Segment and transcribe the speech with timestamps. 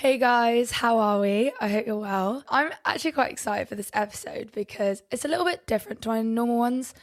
[0.00, 1.52] Hey guys, how are we?
[1.60, 2.42] I hope you're well.
[2.48, 6.22] I'm actually quite excited for this episode because it's a little bit different to my
[6.22, 6.94] normal ones.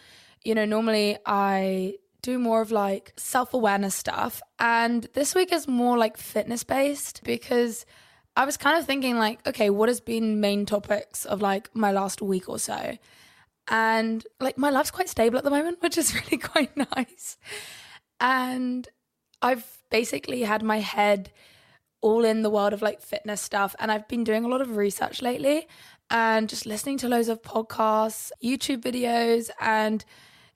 [0.44, 5.68] You know, normally I do more of like self awareness stuff, and this week is
[5.68, 7.86] more like fitness based because
[8.36, 11.92] I was kind of thinking, like, okay, what has been main topics of like my
[11.92, 12.98] last week or so?
[13.68, 17.38] And like my life's quite stable at the moment, which is really quite nice.
[18.20, 18.90] And
[19.40, 21.30] I've basically had my head
[22.02, 23.76] all in the world of like fitness stuff.
[23.80, 25.68] And I've been doing a lot of research lately
[26.10, 30.06] and just listening to loads of podcasts, YouTube videos, and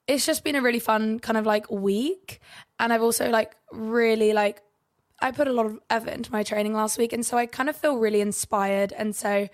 [0.08, 2.40] it's just been a really fun kind of like week.
[2.80, 4.62] And I've also like really like
[5.20, 7.70] I put a lot of effort into my training last week, and so I kind
[7.70, 8.94] of feel really inspired.
[8.94, 9.48] And so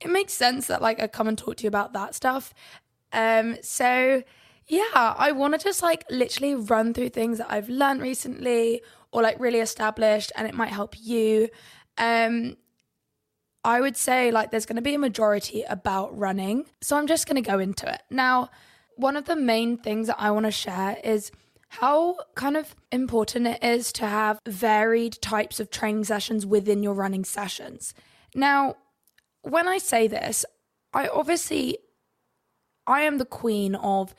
[0.00, 2.54] it makes sense that like I come and talk to you about that stuff.
[3.12, 4.22] Um, so
[4.66, 8.82] yeah, I want to just like literally run through things that I've learned recently
[9.12, 11.48] or like really established and it might help you.
[11.98, 12.56] Um,
[13.64, 16.66] I would say like there's going to be a majority about running.
[16.80, 18.02] So I'm just going to go into it.
[18.10, 18.50] Now,
[18.96, 21.30] one of the main things that I want to share is
[21.68, 26.94] how kind of important it is to have varied types of training sessions within your
[26.94, 27.94] running sessions.
[28.34, 28.76] Now,
[29.42, 30.44] when I say this,
[30.92, 31.78] I obviously
[32.86, 34.14] I am the queen of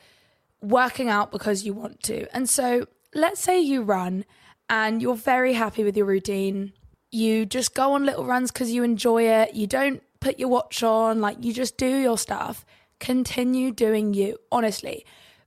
[0.62, 2.26] working out because you want to.
[2.34, 4.24] And so, let's say you run
[4.72, 6.72] and you're very happy with your routine.
[7.10, 9.52] You just go on little runs because you enjoy it.
[9.54, 12.64] You don't put your watch on, like you just do your stuff.
[12.98, 15.04] Continue doing you, honestly.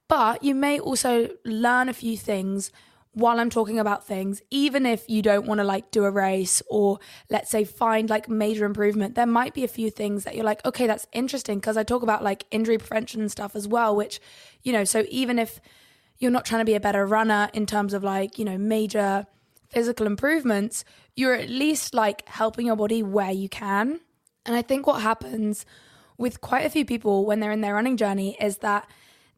[0.08, 2.72] But you may also learn a few things
[3.14, 6.62] while I'm talking about things, even if you don't want to like do a race
[6.70, 10.46] or let's say find like major improvement, there might be a few things that you're
[10.46, 13.96] like, okay, that's interesting because I talk about like injury prevention and stuff as well,
[13.96, 14.20] which,
[14.62, 15.60] you know, so even if
[16.18, 19.26] you're not trying to be a better runner in terms of like, you know, major
[19.70, 20.86] physical improvements,
[21.16, 24.00] you're at least like helping your body where you can.
[24.46, 25.66] And I think what happens
[26.18, 28.88] with quite a few people when they're in their running journey is that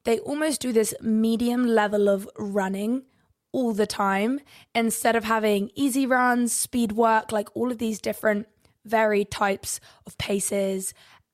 [0.04, 3.04] they almost do this medium level of running
[3.52, 4.40] all the time
[4.76, 8.48] instead of having easy runs, speed work, like all of these different
[8.86, 10.94] varied types of paces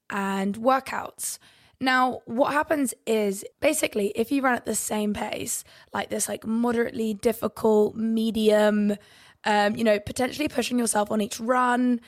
[0.10, 1.38] and workouts.
[1.84, 6.48] Now, what happens is basically if you run at the same pace, like this, like
[6.48, 8.96] moderately difficult, medium,
[9.44, 12.00] um, you know, potentially pushing yourself on each run,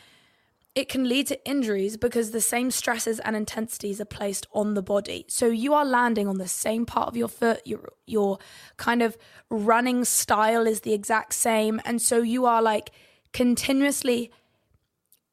[0.76, 4.82] it can lead to injuries because the same stresses and intensities are placed on the
[4.82, 5.26] body.
[5.28, 8.40] So you are landing on the same part of your foot, your your
[8.78, 9.18] kind of
[9.50, 12.92] running style is the exact same and so you are like
[13.34, 14.32] continuously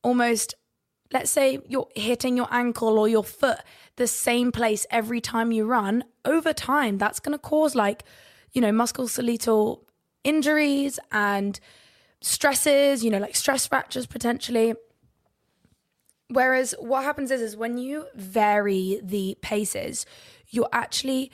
[0.02, 0.56] almost
[1.12, 3.58] let's say you're hitting your ankle or your foot
[3.96, 8.04] the same place every time you run, over time, that's going to cause like,
[8.52, 9.80] you know, musculoskeletal
[10.24, 11.58] injuries and
[12.20, 14.74] stresses, you know, like stress fractures potentially.
[16.28, 20.06] Whereas what happens is, is when you vary the paces,
[20.48, 21.30] you're actually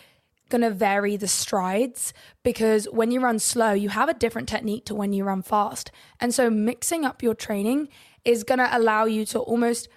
[0.48, 4.86] going to vary the strides because when you run slow, you have a different technique
[4.86, 5.90] to when you run fast.
[6.20, 7.88] And so mixing up your training
[8.24, 9.88] is going to allow you to almost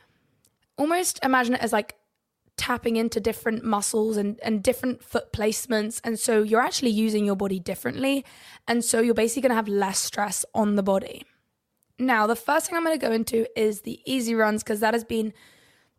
[0.78, 1.96] almost imagine it as like
[2.62, 6.00] tapping into different muscles and, and different foot placements.
[6.04, 8.24] And so you're actually using your body differently.
[8.68, 11.24] And so you're basically going to have less stress on the body.
[11.98, 14.94] Now, the first thing I'm going to go into is the easy runs because that
[14.94, 15.34] has been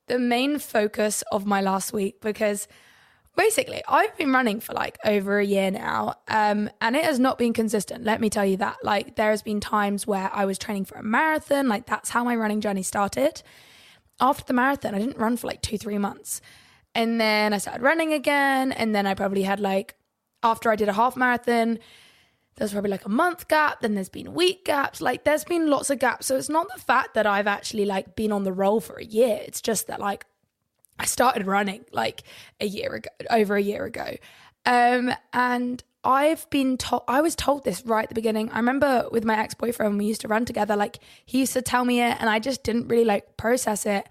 [0.07, 2.69] the main focus of my last week because
[3.37, 7.39] basically I've been running for like over a year now um, and it has not
[7.39, 8.05] been consistent.
[8.05, 8.77] Let me tell you that.
[8.85, 12.23] Like, there has been times where I was training for a marathon, like, that's how
[12.23, 13.43] my running journey started
[14.21, 16.41] after the marathon, I didn't run for like two, three months.
[16.95, 18.73] And then I started running again.
[18.73, 19.95] And then I probably had like,
[20.43, 21.79] after I did a half marathon,
[22.57, 23.81] there's probably like a month gap.
[23.81, 25.01] Then there's been week gaps.
[25.01, 26.27] Like there's been lots of gaps.
[26.27, 29.05] So it's not the fact that I've actually like been on the roll for a
[29.05, 29.41] year.
[29.43, 30.27] It's just that like
[30.99, 32.23] I started running like
[32.61, 34.17] a year ago, over a year ago.
[34.67, 38.51] Um, and I've been told, I was told this right at the beginning.
[38.51, 41.63] I remember with my ex boyfriend, we used to run together, like he used to
[41.63, 44.09] tell me it, and I just didn't really like process it.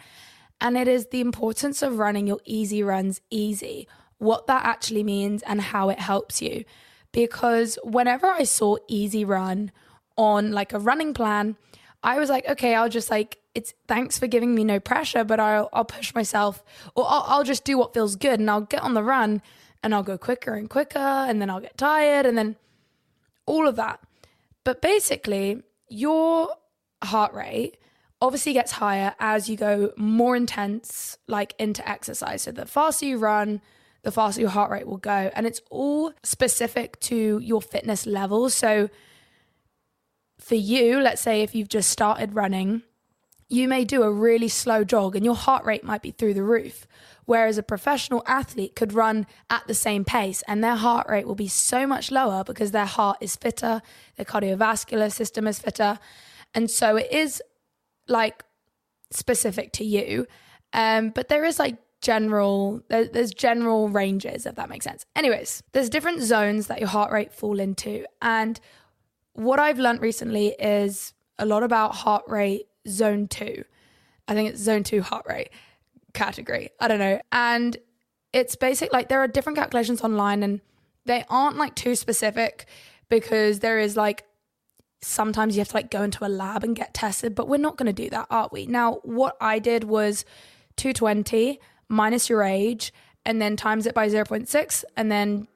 [0.61, 3.87] And it is the importance of running your easy runs easy,
[4.19, 6.63] what that actually means, and how it helps you.
[7.11, 9.71] Because whenever I saw easy run
[10.15, 11.57] on like a running plan,
[12.03, 15.39] I was like, okay, I'll just like, it's thanks for giving me no pressure, but
[15.41, 16.63] I'll, I'll push myself
[16.95, 19.41] or I'll, I'll just do what feels good and I'll get on the run
[19.83, 22.55] and I'll go quicker and quicker and then I'll get tired and then
[23.45, 23.99] all of that.
[24.63, 26.49] But basically, your
[27.03, 27.77] heart rate
[28.21, 32.43] obviously gets higher as you go more intense, like into exercise.
[32.43, 33.61] So the faster you run,
[34.03, 35.31] the faster your heart rate will go.
[35.33, 38.49] And it's all specific to your fitness level.
[38.49, 38.89] So
[40.39, 42.83] for you, let's say if you've just started running,
[43.49, 46.43] you may do a really slow jog and your heart rate might be through the
[46.43, 46.87] roof.
[47.31, 51.33] Whereas a professional athlete could run at the same pace and their heart rate will
[51.33, 53.81] be so much lower because their heart is fitter,
[54.17, 55.97] their cardiovascular system is fitter.
[56.53, 57.41] And so it is
[58.09, 58.43] like
[59.11, 60.27] specific to you.
[60.73, 65.61] Um, but there is like general there, there's general ranges if that makes sense anyways
[65.71, 68.59] there's different zones that your heart rate fall into and
[69.33, 73.63] what i've learned recently is a lot about heart rate zone 2
[74.27, 75.51] i think it's zone 2 heart rate
[76.13, 76.69] category.
[76.79, 77.19] I don't know.
[77.31, 77.77] And
[78.33, 80.61] it's basic like there are different calculations online and
[81.05, 82.65] they aren't like too specific
[83.09, 84.25] because there is like
[85.01, 87.75] sometimes you have to like go into a lab and get tested but we're not
[87.75, 88.65] going to do that are we?
[88.65, 90.23] Now what i did was
[90.77, 91.59] 220
[91.89, 92.93] minus your age
[93.25, 95.47] and then times it by 0.6 and then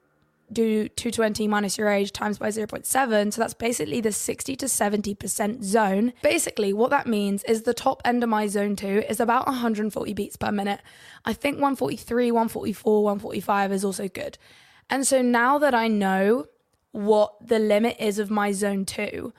[0.52, 5.64] do 220 minus your age times by 0.7 so that's basically the 60 to 70%
[5.64, 6.14] zone.
[6.22, 10.14] Basically what that means is the top end of my zone 2 is about 140
[10.14, 10.82] beats per minute.
[11.26, 14.38] I think 143 144 145 is also good.
[14.90, 16.46] And so now that i know
[16.92, 19.34] what the limit is of my zone 2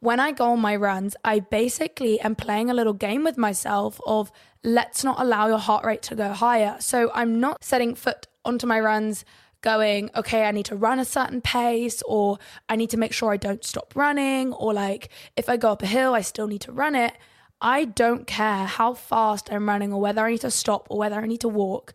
[0.00, 4.00] when I go on my runs, I basically am playing a little game with myself
[4.06, 4.30] of
[4.62, 6.76] let's not allow your heart rate to go higher.
[6.78, 9.24] So I'm not setting foot onto my runs
[9.60, 12.38] going, okay, I need to run a certain pace, or
[12.68, 15.82] I need to make sure I don't stop running, or like if I go up
[15.82, 17.14] a hill, I still need to run it.
[17.60, 21.16] I don't care how fast I'm running, or whether I need to stop, or whether
[21.16, 21.92] I need to walk.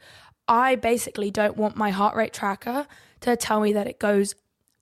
[0.48, 2.86] I basically don't want my heart rate tracker
[3.22, 4.36] to tell me that it goes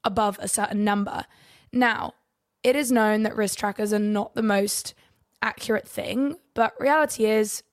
[0.03, 1.25] above a certain number.
[1.71, 2.15] Now,
[2.63, 4.95] it is known that wrist trackers are not the most
[5.41, 7.63] accurate thing, but reality is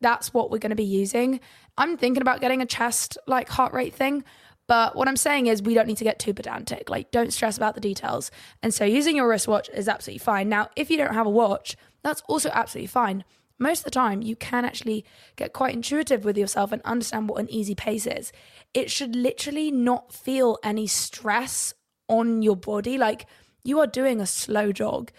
[0.00, 1.40] that's what we're going to be using.
[1.78, 4.24] I'm thinking about getting a chest like heart rate thing,
[4.66, 6.90] but what I'm saying is we don't need to get too pedantic.
[6.90, 8.30] Like don't stress about the details.
[8.62, 10.48] And so using your wristwatch is absolutely fine.
[10.48, 13.24] Now, if you don't have a watch, that's also absolutely fine.
[13.58, 15.04] Most of the time, you can actually
[15.36, 18.32] get quite intuitive with yourself and understand what an easy pace is.
[18.74, 21.72] It should literally not feel any stress
[22.08, 22.98] on your body.
[22.98, 23.26] Like
[23.64, 25.10] you are doing a slow jog.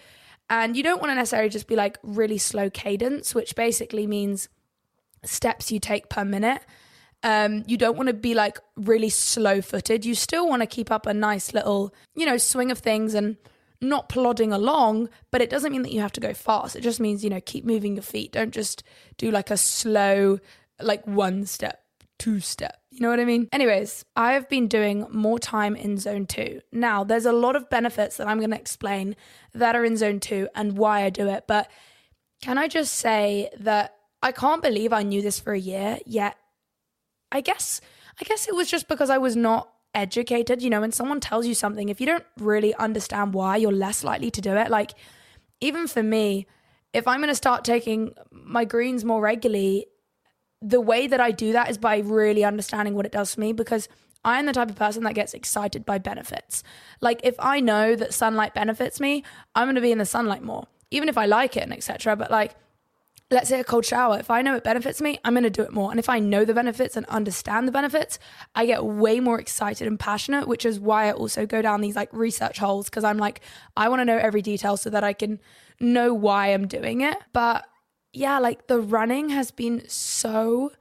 [0.50, 4.48] And you don't want to necessarily just be like really slow cadence, which basically means
[5.24, 6.62] steps you take per minute.
[7.22, 10.04] Um, you don't want to be like really slow footed.
[10.04, 13.36] You still want to keep up a nice little, you know, swing of things and
[13.80, 16.76] not plodding along, but it doesn't mean that you have to go fast.
[16.76, 18.32] It just means, you know, keep moving your feet.
[18.32, 18.82] Don't just
[19.16, 20.38] do like a slow,
[20.80, 21.82] like one step
[22.18, 22.80] two step.
[22.90, 23.48] You know what I mean?
[23.52, 26.60] Anyways, I've been doing more time in zone two.
[26.72, 29.14] Now, there's a lot of benefits that I'm going to explain
[29.54, 31.44] that are in zone two and why I do it.
[31.46, 31.70] But
[32.42, 36.36] can I just say that I can't believe I knew this for a year, yet
[37.30, 37.80] I guess
[38.20, 40.62] I guess it was just because I was not educated.
[40.62, 44.02] You know, when someone tells you something, if you don't really understand why, you're less
[44.02, 44.70] likely to do it.
[44.70, 44.92] Like,
[45.60, 46.46] even for me,
[46.92, 49.86] if I'm going to start taking my greens more regularly,
[50.60, 53.52] the way that I do that is by really understanding what it does for me
[53.52, 53.88] because
[54.24, 56.64] I am the type of person that gets excited by benefits.
[57.00, 59.22] Like if I know that sunlight benefits me,
[59.54, 62.16] I'm going to be in the sunlight more, even if I like it and etc.
[62.16, 62.56] But like
[63.30, 65.62] let's say a cold shower, if I know it benefits me, I'm going to do
[65.62, 65.90] it more.
[65.90, 68.18] And if I know the benefits and understand the benefits,
[68.54, 71.96] I get way more excited and passionate, which is why I also go down these
[71.96, 73.42] like research holes because I'm like
[73.76, 75.40] I want to know every detail so that I can
[75.78, 77.18] know why I'm doing it.
[77.32, 77.66] But
[78.12, 80.72] yeah, like the running has been so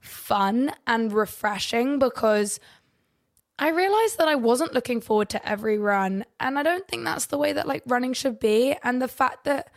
[0.00, 2.58] fun and refreshing because
[3.60, 6.24] I realized that I wasn't looking forward to every run.
[6.40, 8.76] And I don't think that's the way that like running should be.
[8.82, 9.70] And the fact that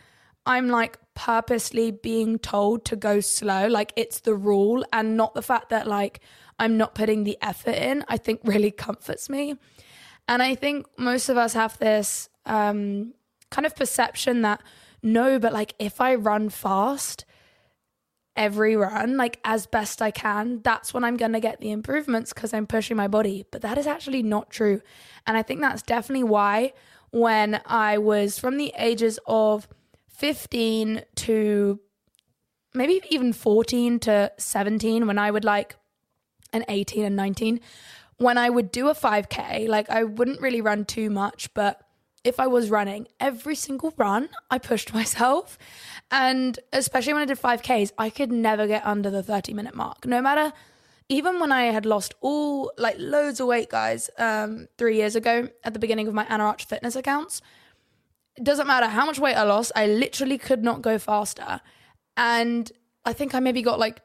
[0.44, 5.42] I'm like purposely being told to go slow, like it's the rule, and not the
[5.42, 6.20] fact that like
[6.58, 9.56] I'm not putting the effort in, I think really comforts me.
[10.28, 13.14] And I think most of us have this um,
[13.50, 14.62] kind of perception that
[15.02, 17.24] no, but like if I run fast
[18.36, 22.32] every run, like as best I can, that's when I'm going to get the improvements
[22.32, 23.44] because I'm pushing my body.
[23.50, 24.80] But that is actually not true.
[25.26, 26.72] And I think that's definitely why
[27.10, 29.68] when I was from the ages of
[30.12, 31.80] 15 to
[32.74, 35.76] maybe even 14 to 17, when I would like,
[36.52, 37.60] and 18 and 19,
[38.18, 41.80] when I would do a 5K, like I wouldn't really run too much, but
[42.24, 45.58] if I was running, every single run, I pushed myself.
[46.10, 50.06] And especially when I did 5Ks, I could never get under the 30 minute mark.
[50.06, 50.52] No matter,
[51.08, 55.48] even when I had lost all, like loads of weight, guys, um, three years ago
[55.64, 57.42] at the beginning of my Anna Archer fitness accounts,
[58.36, 61.60] it doesn't matter how much weight I lost, I literally could not go faster.
[62.16, 62.70] And
[63.04, 64.00] I think I maybe got like,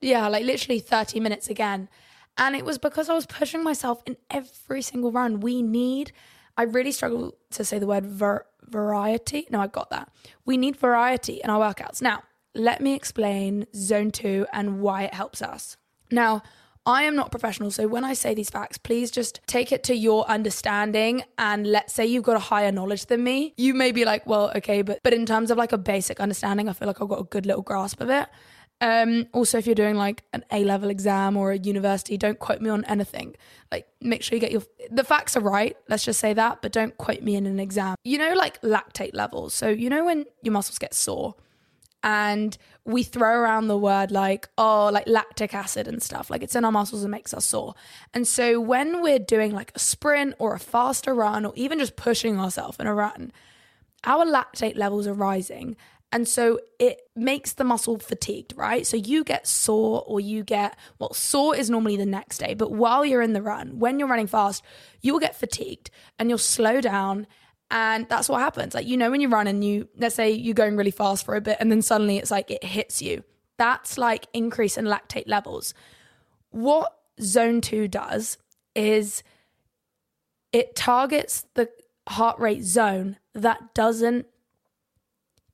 [0.00, 1.88] yeah, like literally 30 minutes again.
[2.36, 5.40] And it was because I was pushing myself in every single run.
[5.40, 6.12] We need
[6.58, 9.46] I really struggle to say the word ver- variety.
[9.48, 10.10] No, I got that.
[10.44, 12.02] We need variety in our workouts.
[12.02, 15.76] Now, let me explain zone two and why it helps us.
[16.10, 16.42] Now,
[16.88, 19.94] I am not professional, so when I say these facts, please just take it to
[19.94, 21.22] your understanding.
[21.36, 24.50] And let's say you've got a higher knowledge than me, you may be like, well,
[24.56, 27.20] okay, but but in terms of like a basic understanding, I feel like I've got
[27.20, 28.26] a good little grasp of it.
[28.80, 32.62] Um, also, if you're doing like an A level exam or a university, don't quote
[32.62, 33.36] me on anything.
[33.70, 35.76] Like, make sure you get your the facts are right.
[35.90, 37.96] Let's just say that, but don't quote me in an exam.
[38.02, 39.52] You know, like lactate levels.
[39.52, 41.34] So you know when your muscles get sore
[42.02, 46.30] and we throw around the word like oh like lactic acid and stuff.
[46.30, 47.74] Like it's in our muscles and makes us sore.
[48.14, 51.96] And so when we're doing like a sprint or a faster run or even just
[51.96, 53.32] pushing ourselves in a run
[54.04, 55.76] our lactate levels are rising.
[56.10, 58.86] And so it makes the muscle fatigued, right?
[58.86, 62.72] So you get sore or you get, well, sore is normally the next day, but
[62.72, 64.64] while you're in the run, when you're running fast,
[65.02, 67.26] you will get fatigued and you'll slow down
[67.70, 68.74] and that's what happens.
[68.74, 71.36] Like, you know, when you run and you, let's say you're going really fast for
[71.36, 73.24] a bit and then suddenly it's like it hits you.
[73.58, 75.74] That's like increase in lactate levels.
[76.50, 78.38] What zone two does
[78.74, 79.22] is
[80.52, 81.68] it targets the
[82.08, 84.26] heart rate zone that doesn't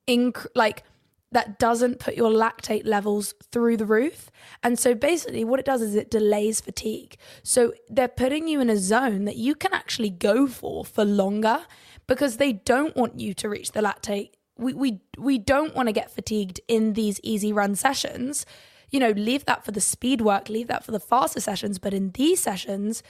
[0.06, 0.84] inc- like
[1.32, 4.30] that doesn't put your lactate levels through the roof.
[4.62, 7.16] And so basically, what it does is it delays fatigue.
[7.42, 11.62] So they're putting you in a zone that you can actually go for for longer
[12.06, 14.30] because they don't want you to reach the lactate.
[14.56, 18.46] We, we, we don't want to get fatigued in these easy run sessions.
[18.90, 21.78] You know, leave that for the speed work, leave that for the faster sessions.
[21.78, 23.02] But in these sessions,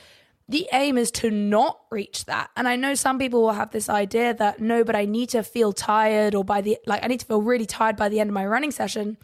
[0.48, 2.50] the aim is to not reach that.
[2.56, 5.42] And I know some people will have this idea that no, but I need to
[5.42, 8.30] feel tired or by the, like, I need to feel really tired by the end
[8.30, 9.16] of my running session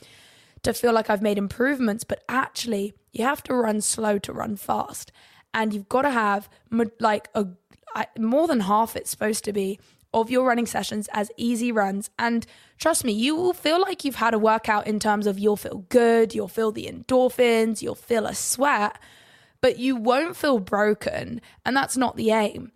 [0.63, 2.05] to feel like I've made improvements.
[2.05, 5.13] But actually, you have to run slow to run fast.
[5.53, 6.49] And you've got to have
[7.01, 7.47] like a
[7.95, 9.79] I, more than half it's supposed to be
[10.13, 12.11] of your running sessions as easy runs.
[12.19, 12.45] And
[12.79, 15.85] trust me, you will feel like you've had a workout in terms of you'll feel
[15.89, 18.99] good, you'll feel the endorphins, you'll feel a sweat,
[19.61, 21.41] but you won't feel broken.
[21.65, 22.73] And that's not the aim.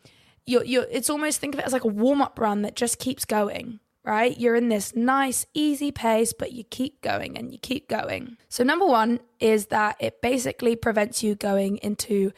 [0.47, 2.99] You're, you're, it's almost think of it as like a warm up run that just
[2.99, 4.39] keeps going, right?
[4.39, 8.37] You're in this nice, easy pace, but you keep going and you keep going.
[8.51, 12.33] So, number one is that it basically prevents you going into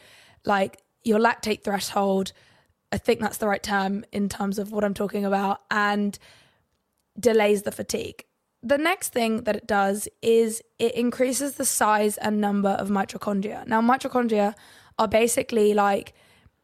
[0.45, 2.31] like your lactate threshold
[2.91, 6.17] I think that's the right term in terms of what I'm talking about, and
[7.19, 8.23] delays the fatigue.
[8.63, 13.67] The next thing that it does is it increases the size and number of mitochondria.
[13.67, 14.55] Now, mitochondria
[14.97, 16.13] are basically like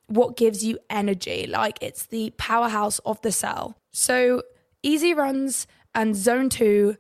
[0.08, 3.78] what gives you energy, like it's the powerhouse of the cell.
[3.92, 4.44] So,
[4.82, 6.98] easy runs and zone two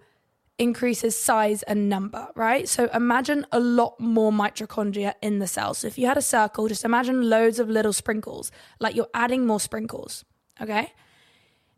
[0.59, 2.69] increases size and number, right?
[2.69, 5.73] So imagine a lot more mitochondria in the cell.
[5.73, 9.47] So if you had a circle, just imagine loads of little sprinkles, like you're adding
[9.47, 10.23] more sprinkles,
[10.61, 10.93] okay?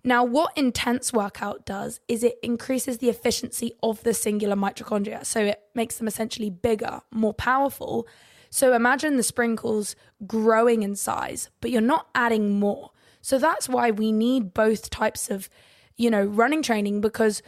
[0.03, 5.25] Now, what intense workout does is it increases the efficiency of the singular mitochondria.
[5.25, 8.07] So it makes them essentially bigger, more powerful.
[8.51, 9.95] So imagine the sprinkles
[10.27, 12.91] growing in size, but you're not adding more.
[13.21, 15.49] So that's why we need both types of,
[15.97, 17.41] you know, running training because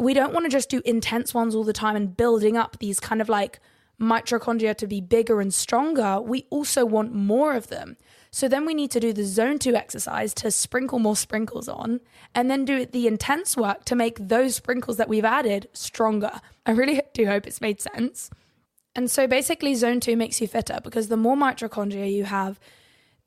[0.00, 2.98] we don't want to just do intense ones all the time and building up these
[2.98, 3.60] kind of like
[4.00, 6.20] mitochondria to be bigger and stronger.
[6.20, 7.98] We also want more of them.
[8.30, 12.00] So then we need to do the zone two exercise to sprinkle more sprinkles on
[12.34, 16.40] and then do the intense work to make those sprinkles that we've added stronger.
[16.64, 18.30] I really do hope it's made sense.
[18.94, 22.58] And so basically, zone two makes you fitter because the more mitochondria you have,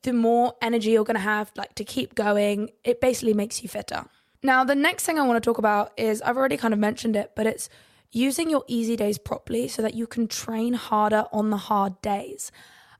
[0.02, 2.72] the more energy you're going to have like to keep going.
[2.84, 4.06] It basically makes you fitter.
[4.44, 7.16] Now, the next thing I want to talk about is I've already kind of mentioned
[7.16, 7.70] it, but it's
[8.12, 12.52] using your easy days properly so that you can train harder on the hard days.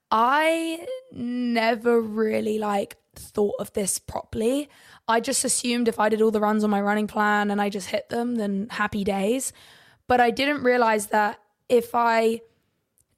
[0.10, 4.70] I never really like thought of this properly.
[5.08, 7.70] I just assumed if I did all the runs on my running plan and I
[7.70, 9.52] just hit them, then happy days.
[10.08, 12.42] But I didn't realize that if I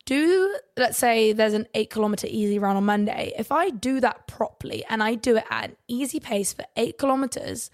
[0.05, 4.27] do, let's say there's an eight kilometer easy run on Monday, if I do that
[4.27, 7.69] properly and I do it at an easy pace for eight kilometers,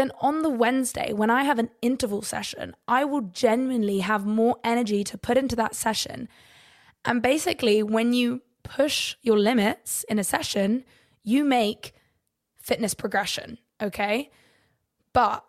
[0.00, 4.56] then on the Wednesday, when I have an interval session, I will genuinely have more
[4.64, 6.26] energy to put into that session.
[7.04, 10.84] And basically, when you push your limits in a session,
[11.22, 11.92] you make
[12.56, 14.30] fitness progression, okay?
[15.12, 15.44] But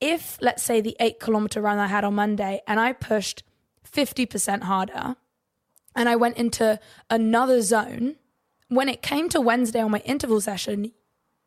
[0.00, 3.42] if, let's say, the eight kilometer run I had on Monday and I pushed
[3.90, 5.16] 50% harder
[5.96, 6.78] and I went into
[7.10, 8.14] another zone,
[8.68, 10.92] when it came to Wednesday on my interval session,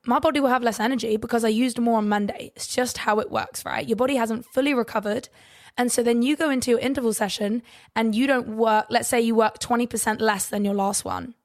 [0.05, 2.51] my body will have less energy because I used more on Monday.
[2.55, 3.87] It's just how it works, right?
[3.87, 5.29] Your body hasn't fully recovered.
[5.77, 7.61] And so then you go into your interval session
[7.95, 11.35] and you don't work, let's say you work 20% less than your last one,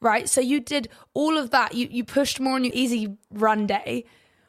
[0.00, 0.28] right?
[0.28, 1.74] So you did all of that.
[1.74, 4.04] You you pushed more on your easy run day.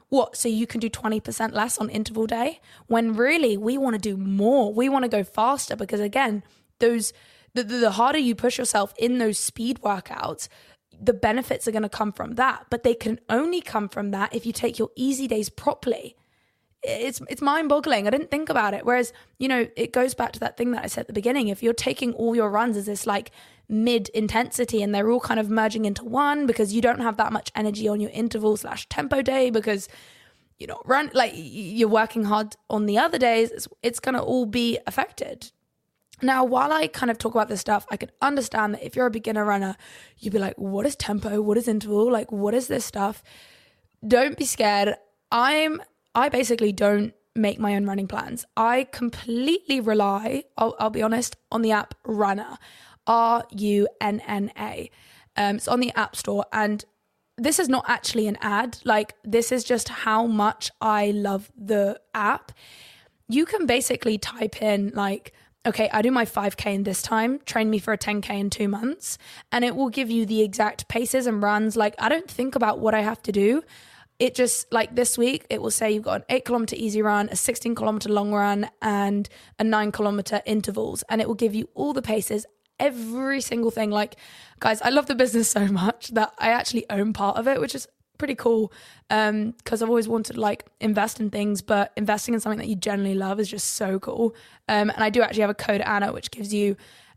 [0.10, 0.36] What?
[0.36, 4.18] So you can do 20% less on interval day when really we want to do
[4.18, 4.74] more.
[4.74, 6.44] We want to go faster because again,
[6.80, 7.14] those
[7.54, 10.48] the, the, the harder you push yourself in those speed workouts,
[11.06, 12.66] the benefits are going to come from that.
[12.70, 16.16] But they can only come from that if you take your easy days properly
[16.84, 18.08] it's it's mind boggling.
[18.08, 18.86] I didn't think about it.
[18.86, 21.48] Whereas, you know, it goes back to that thing that I said at the beginning.
[21.48, 23.32] If you're taking all your runs as this like
[23.70, 27.32] mid intensity and they're all kind of merging into one because you don't have that
[27.32, 29.88] much energy on your interval slash tempo day because
[30.60, 34.46] you're not run like you're working hard on the other days, it's, it's gonna all
[34.46, 35.52] be affected.
[36.22, 39.08] Now, while I kind of talk about this stuff, I can understand that if you're
[39.08, 39.76] a beginner runner,
[40.20, 41.42] you'd be like, what is tempo?
[41.42, 42.12] What is interval?
[42.12, 43.24] Like, what is this stuff?
[44.08, 44.96] Don't be scared.
[45.32, 45.82] I'm
[46.16, 48.46] I basically don't make my own running plans.
[48.56, 52.60] I completely rely, I'll, I'll be honest, on the app Runna,
[53.08, 54.92] R U N N A.
[55.36, 56.46] Um, it's on the App Store.
[56.54, 56.86] And
[57.38, 58.78] this is not actually an ad.
[58.86, 62.52] Like, this is just how much I love the app.
[63.28, 65.34] You can basically type in, like,
[65.66, 68.68] okay, I do my 5K in this time, train me for a 10K in two
[68.68, 69.18] months,
[69.52, 71.76] and it will give you the exact paces and runs.
[71.76, 73.64] Like, I don't think about what I have to do
[74.20, 77.30] it just like this week it will say you've got an 8 kilometer easy run
[77.30, 79.28] a 16 kilometer long run and
[79.60, 82.46] a 9 kilometer intervals and it will give you all the paces
[82.80, 84.16] every single thing like
[84.60, 87.76] guys i love the business so much that i actually own part of it which
[87.76, 88.72] is pretty cool
[89.10, 92.68] um because i've always wanted to like invest in things but investing in something that
[92.68, 94.36] you generally love is just so cool
[94.70, 96.76] um and i do actually have a code anna which gives you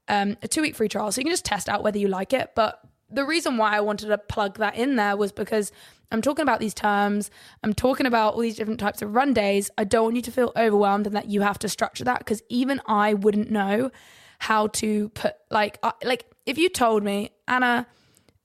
[0.08, 2.32] um a two week free trial so you can just test out whether you like
[2.32, 5.70] it but the reason why i wanted to plug that in there was because
[6.12, 7.30] I'm talking about these terms.
[7.62, 9.70] I'm talking about all these different types of run days.
[9.76, 12.42] I don't want you to feel overwhelmed and that you have to structure that because
[12.48, 13.90] even I wouldn't know
[14.38, 17.86] how to put like uh, like if you told me Anna,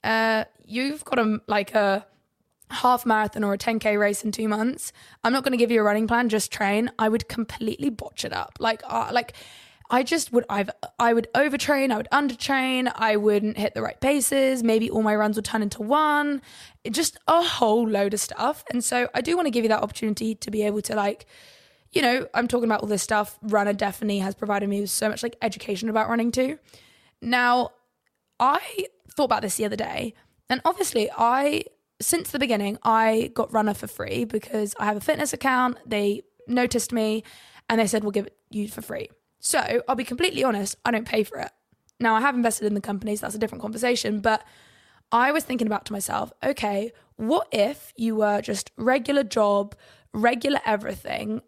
[0.03, 2.05] uh, you've got a like a
[2.71, 4.91] half marathon or a 10k race in two months.
[5.23, 6.29] I'm not going to give you a running plan.
[6.29, 6.91] Just train.
[6.97, 8.57] I would completely botch it up.
[8.59, 9.33] Like uh, like
[9.89, 13.99] I just would I've I would overtrain, I would undertrain, I wouldn't hit the right
[13.99, 16.41] paces, maybe all my runs would turn into one.
[16.89, 18.63] just a whole load of stuff.
[18.71, 21.25] And so I do want to give you that opportunity to be able to like
[21.91, 23.37] you know, I'm talking about all this stuff.
[23.43, 26.57] Runna definitely has provided me with so much like education about running too.
[27.21, 27.71] Now,
[28.39, 30.13] I thought about this the other day,
[30.49, 31.65] and obviously I
[32.01, 35.77] since the beginning I got Runna for free because I have a fitness account.
[35.85, 37.23] They noticed me
[37.69, 39.09] and they said we'll give it you for free.
[39.39, 41.51] So I'll be completely honest, I don't pay for it.
[41.99, 44.43] Now I have invested in the companies, that's a different conversation, but
[45.11, 49.75] I was thinking about to myself, okay, what if you were just regular job,
[50.13, 51.41] regular everything?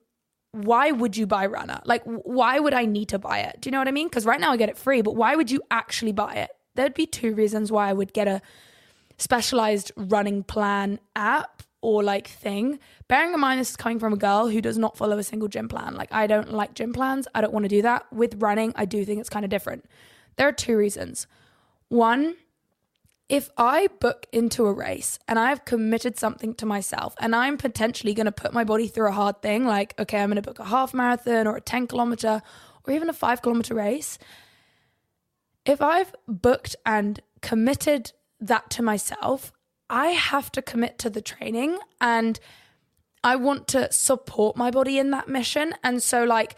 [0.52, 1.82] Why would you buy Runna?
[1.86, 3.62] Like, why would I need to buy it?
[3.62, 4.08] Do you know what I mean?
[4.08, 6.52] Because right now I get it free, but why would you actually buy it?
[6.76, 8.42] There'd be two reasons why I would get a
[9.18, 12.80] specialized running plan app or like thing.
[13.08, 15.48] Bearing in mind, this is coming from a girl who does not follow a single
[15.48, 15.96] gym plan.
[15.96, 17.28] Like, I don't like gym plans.
[17.36, 18.12] I don't want to do that.
[18.12, 19.86] With running, I do think it's kind of different.
[20.38, 21.28] There are two reasons.
[21.90, 22.36] One,
[23.30, 28.14] if I book into a race and I've committed something to myself and I'm potentially
[28.14, 30.60] going to put my body through a hard thing, like, okay, I'm going to book
[30.60, 32.42] a half marathon or a 10 kilometer
[32.86, 34.18] or even a five kilometer race,
[35.66, 38.12] if I've booked and committed
[38.48, 39.52] that to myself,
[39.90, 42.40] I have to commit to the training and
[43.24, 45.76] I want to support my body in that mission.
[45.84, 46.56] And so, like,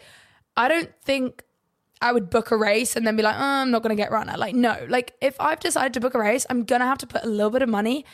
[0.56, 1.44] I don't think
[2.00, 4.10] I would book a race and then be like, oh, I'm not going to get
[4.10, 4.36] Runna.
[4.36, 7.06] Like, no, like, if I've decided to book a race, I'm going to have to
[7.06, 8.04] put a little bit of money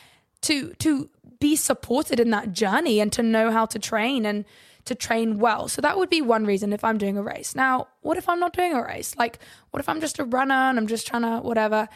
[0.41, 1.09] to, to
[1.39, 4.45] be supported in that journey and to know how to train and
[4.85, 5.67] to train well.
[5.67, 7.55] So that would be one reason if I'm doing a race.
[7.55, 9.15] Now, what if I'm not doing a race?
[9.17, 9.39] Like,
[9.71, 11.87] what if I'm just a runner and I'm just trying to whatever?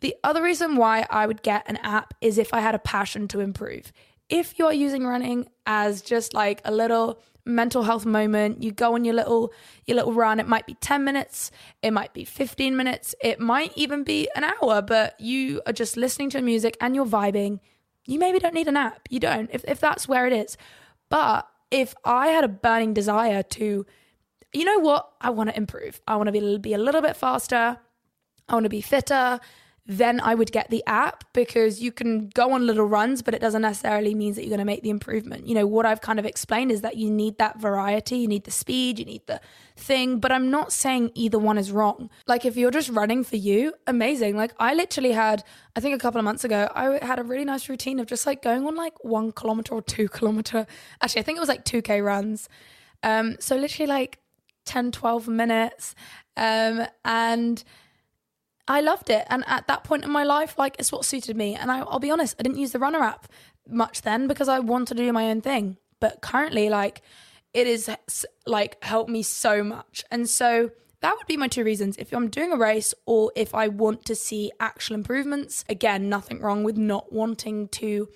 [0.00, 3.28] The other reason why I would get an app is if I had a passion
[3.28, 3.92] to improve.
[4.28, 9.04] If you're using running as just like a little mental health moment, you go on
[9.04, 9.52] your little
[9.86, 11.50] your little run, it might be 10 minutes,
[11.82, 15.96] it might be 15 minutes, it might even be an hour, but you are just
[15.96, 17.58] listening to music and you're vibing.
[18.06, 19.08] You maybe don't need an app.
[19.10, 20.56] You don't if if that's where it is.
[21.08, 23.86] But if I had a burning desire to
[24.52, 25.10] you know what?
[25.20, 26.00] I want to improve.
[26.06, 27.78] I want to be, be a little bit faster.
[28.48, 29.40] I want to be fitter
[29.90, 33.40] then I would get the app because you can go on little runs, but it
[33.40, 35.48] doesn't necessarily mean that you're going to make the improvement.
[35.48, 38.44] You know, what I've kind of explained is that you need that variety, you need
[38.44, 39.40] the speed, you need the
[39.76, 42.10] thing, but I'm not saying either one is wrong.
[42.26, 44.36] Like if you're just running for you, amazing.
[44.36, 45.42] Like I literally had,
[45.74, 48.26] I think a couple of months ago, I had a really nice routine of just
[48.26, 50.66] like going on like one kilometer or two kilometer.
[51.00, 52.46] Actually, I think it was like 2K runs.
[53.02, 54.18] Um, so literally like
[54.66, 55.94] 10, 12 minutes.
[56.36, 57.64] Um, and
[58.68, 59.26] I loved it.
[59.28, 61.54] And at that point in my life, like it's what suited me.
[61.54, 63.26] And I, I'll be honest, I didn't use the Runna app
[63.66, 65.78] much then because I wanted to do my own thing.
[66.00, 67.02] But currently, like
[67.54, 67.90] it is
[68.46, 70.04] like helped me so much.
[70.10, 71.96] And so that would be my two reasons.
[71.96, 76.40] If I'm doing a race or if I want to see actual improvements, again, nothing
[76.40, 78.08] wrong with not wanting to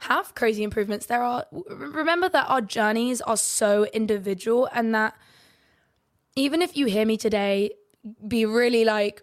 [0.00, 1.06] have crazy improvements.
[1.06, 5.14] There are, remember that our journeys are so individual and that
[6.34, 7.70] even if you hear me today
[8.28, 9.22] be really like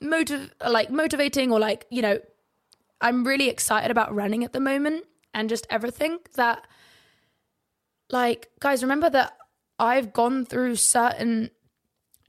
[0.00, 2.18] motive, like motivating or like, you know,
[3.00, 5.04] I'm really excited about running at the moment
[5.34, 6.66] and just everything that,
[8.10, 9.36] like, guys, remember that
[9.78, 11.50] I've gone through certain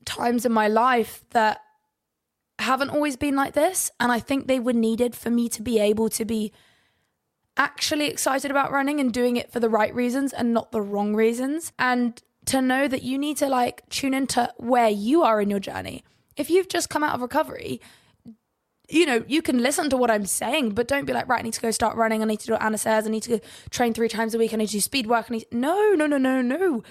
[0.06, 1.62] times in my life that
[2.60, 3.92] haven't always been like this.
[4.00, 6.52] And I think they were needed for me to be able to be
[7.56, 11.16] actually excited about running and doing it for the right reasons and not the wrong
[11.16, 11.72] reasons.
[11.80, 15.60] And to know that you need to like tune into where you are in your
[15.60, 16.04] journey.
[16.38, 17.82] If you've just come out of recovery,
[18.90, 21.44] you know, you can listen to what I'm saying, but don't be like, right, I
[21.44, 22.22] need to go start running.
[22.22, 23.06] I need to do what Anna says.
[23.06, 24.54] I need to go train three times a week.
[24.54, 25.26] I need to do speed work.
[25.30, 26.84] I need no, no, no, no, no.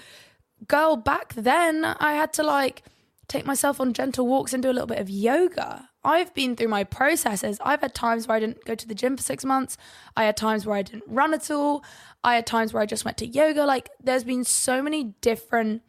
[0.67, 2.83] Girl, back then I had to like
[3.27, 5.89] take myself on gentle walks and do a little bit of yoga.
[6.03, 7.59] I've been through my processes.
[7.63, 9.75] I've had times where I didn't go to the gym for six months.
[10.15, 11.83] I had times where I didn't run at all.
[12.23, 13.65] I had times where I just went to yoga.
[13.65, 15.81] Like, there's been so many different,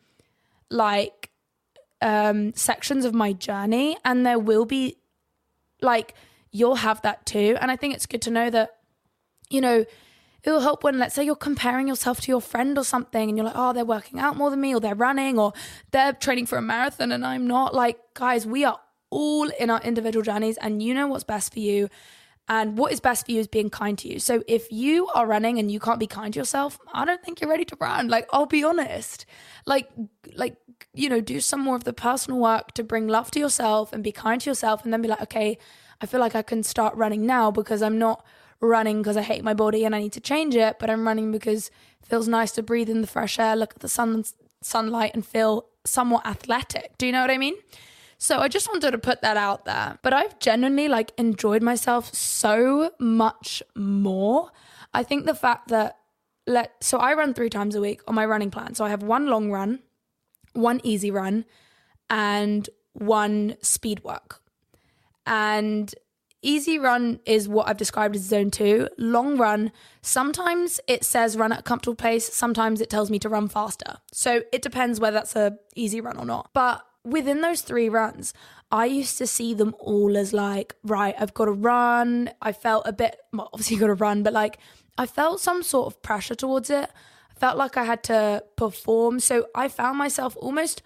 [0.71, 1.18] like,
[2.01, 4.97] um, sections of my journey, and there will be,
[5.83, 6.15] like,
[6.51, 7.57] you'll have that too.
[7.61, 8.77] And I think it's good to know that,
[9.51, 9.85] you know,
[10.45, 13.37] it will help when let's say you're comparing yourself to your friend or something and
[13.37, 15.53] you're like oh they're working out more than me or they're running or
[15.91, 18.79] they're training for a marathon and i'm not like guys we are
[19.11, 21.89] all in our individual journeys and you know what's best for you
[22.49, 25.27] and what is best for you is being kind to you so if you are
[25.27, 28.09] running and you can't be kind to yourself i don't think you're ready to run
[28.09, 29.27] like i'll be honest
[29.67, 29.89] like
[30.35, 30.57] like
[30.95, 34.03] you know do some more of the personal work to bring love to yourself and
[34.03, 35.59] be kind to yourself and then be like okay
[36.01, 38.25] i feel like i can start running now because i'm not
[38.61, 41.31] running because I hate my body and I need to change it, but I'm running
[41.31, 41.69] because
[42.01, 44.25] it feels nice to breathe in the fresh air, look at the sun
[44.61, 46.97] sunlight and feel somewhat athletic.
[46.99, 47.55] Do you know what I mean?
[48.19, 49.99] So I just wanted to put that out there.
[50.03, 54.51] But I've genuinely like enjoyed myself so much more.
[54.93, 55.99] I think the fact that
[56.47, 58.75] let so I run 3 times a week on my running plan.
[58.75, 59.81] So I have one long run,
[60.53, 61.45] one easy run,
[62.11, 64.43] and one speed work.
[65.27, 65.95] And
[66.41, 68.89] Easy run is what I've described as zone two.
[68.97, 73.29] Long run, sometimes it says run at a comfortable pace, sometimes it tells me to
[73.29, 73.97] run faster.
[74.13, 76.51] So it depends whether that's a easy run or not.
[76.55, 78.35] But within those three runs,
[78.71, 82.31] I used to see them all as like, right, I've got to run.
[82.43, 84.59] I felt a bit, well, obviously, got to run, but like,
[84.97, 86.91] I felt some sort of pressure towards it.
[87.31, 89.21] I felt like I had to perform.
[89.21, 90.83] So I found myself almost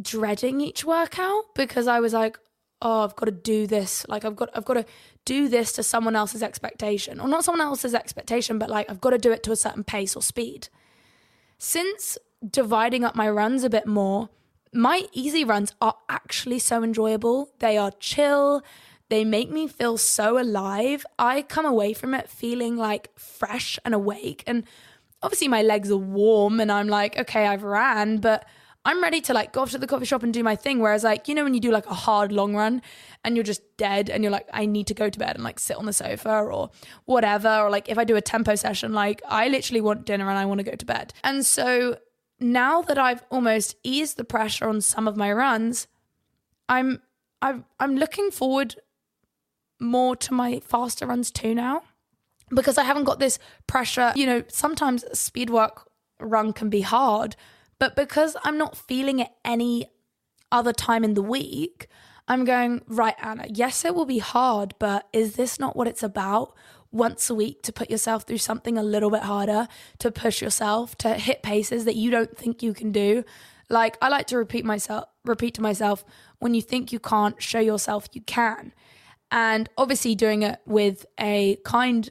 [0.00, 2.38] dreading each workout because I was like,
[2.82, 4.84] oh i've got to do this like i've got i've got to
[5.24, 9.10] do this to someone else's expectation or not someone else's expectation but like i've got
[9.10, 10.68] to do it to a certain pace or speed
[11.58, 12.16] since
[12.48, 14.30] dividing up my runs a bit more
[14.72, 18.62] my easy runs are actually so enjoyable they are chill
[19.08, 23.94] they make me feel so alive i come away from it feeling like fresh and
[23.94, 24.64] awake and
[25.22, 28.46] obviously my legs are warm and i'm like okay i've ran but
[28.84, 30.78] I'm ready to like go off to the coffee shop and do my thing.
[30.78, 32.80] Whereas like, you know, when you do like a hard long run
[33.24, 35.58] and you're just dead and you're like, I need to go to bed and like
[35.58, 36.70] sit on the sofa or
[37.04, 37.54] whatever.
[37.60, 40.46] Or like if I do a tempo session, like I literally want dinner and I
[40.46, 41.12] want to go to bed.
[41.22, 41.98] And so
[42.40, 45.86] now that I've almost eased the pressure on some of my runs,
[46.68, 47.02] I'm
[47.42, 48.76] I'm I'm looking forward
[49.78, 51.82] more to my faster runs too now
[52.54, 54.12] because I haven't got this pressure.
[54.14, 55.88] You know, sometimes speed work
[56.20, 57.36] run can be hard
[57.80, 59.90] but because I'm not feeling it any
[60.52, 61.88] other time in the week,
[62.28, 66.02] I'm going, right, Anna, yes, it will be hard, but is this not what it's
[66.02, 66.54] about?
[66.92, 70.96] Once a week to put yourself through something a little bit harder, to push yourself,
[70.96, 73.24] to hit paces that you don't think you can do.
[73.68, 76.04] Like I like to repeat myself, repeat to myself,
[76.40, 78.72] when you think you can't, show yourself you can.
[79.30, 82.10] And obviously doing it with a kind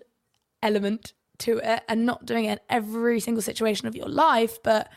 [0.63, 4.89] element to it and not doing it in every single situation of your life, but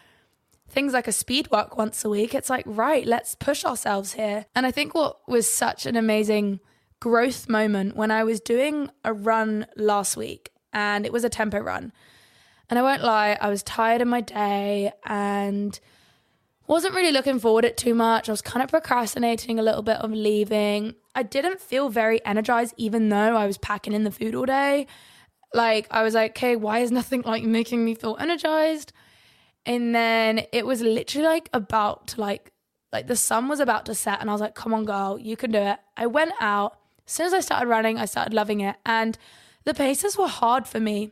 [0.69, 4.47] things like a speed walk once a week, it's like, right, let's push ourselves here.
[4.55, 6.61] And I think what was such an amazing
[7.03, 11.59] growth moment when I was doing a run last week and it was a tempo
[11.59, 11.93] run.
[12.71, 15.81] And I won't lie, I was tired of my day and
[16.69, 18.29] wasn't really looking forward to it too much.
[18.29, 20.95] I was kind of procrastinating a little bit of leaving.
[21.13, 24.87] I didn't feel very energized even though I was packing in the food all day.
[25.53, 28.93] Like I was like, okay, why is nothing like making me feel energized?
[29.67, 32.53] And then it was literally like about to like
[32.93, 35.37] Like the sun was about to set, and I was like, come on, girl, you
[35.37, 35.79] can do it.
[35.97, 36.77] I went out.
[37.07, 38.77] As soon as I started running, I started loving it.
[38.87, 39.19] And
[39.65, 41.11] the paces were hard for me.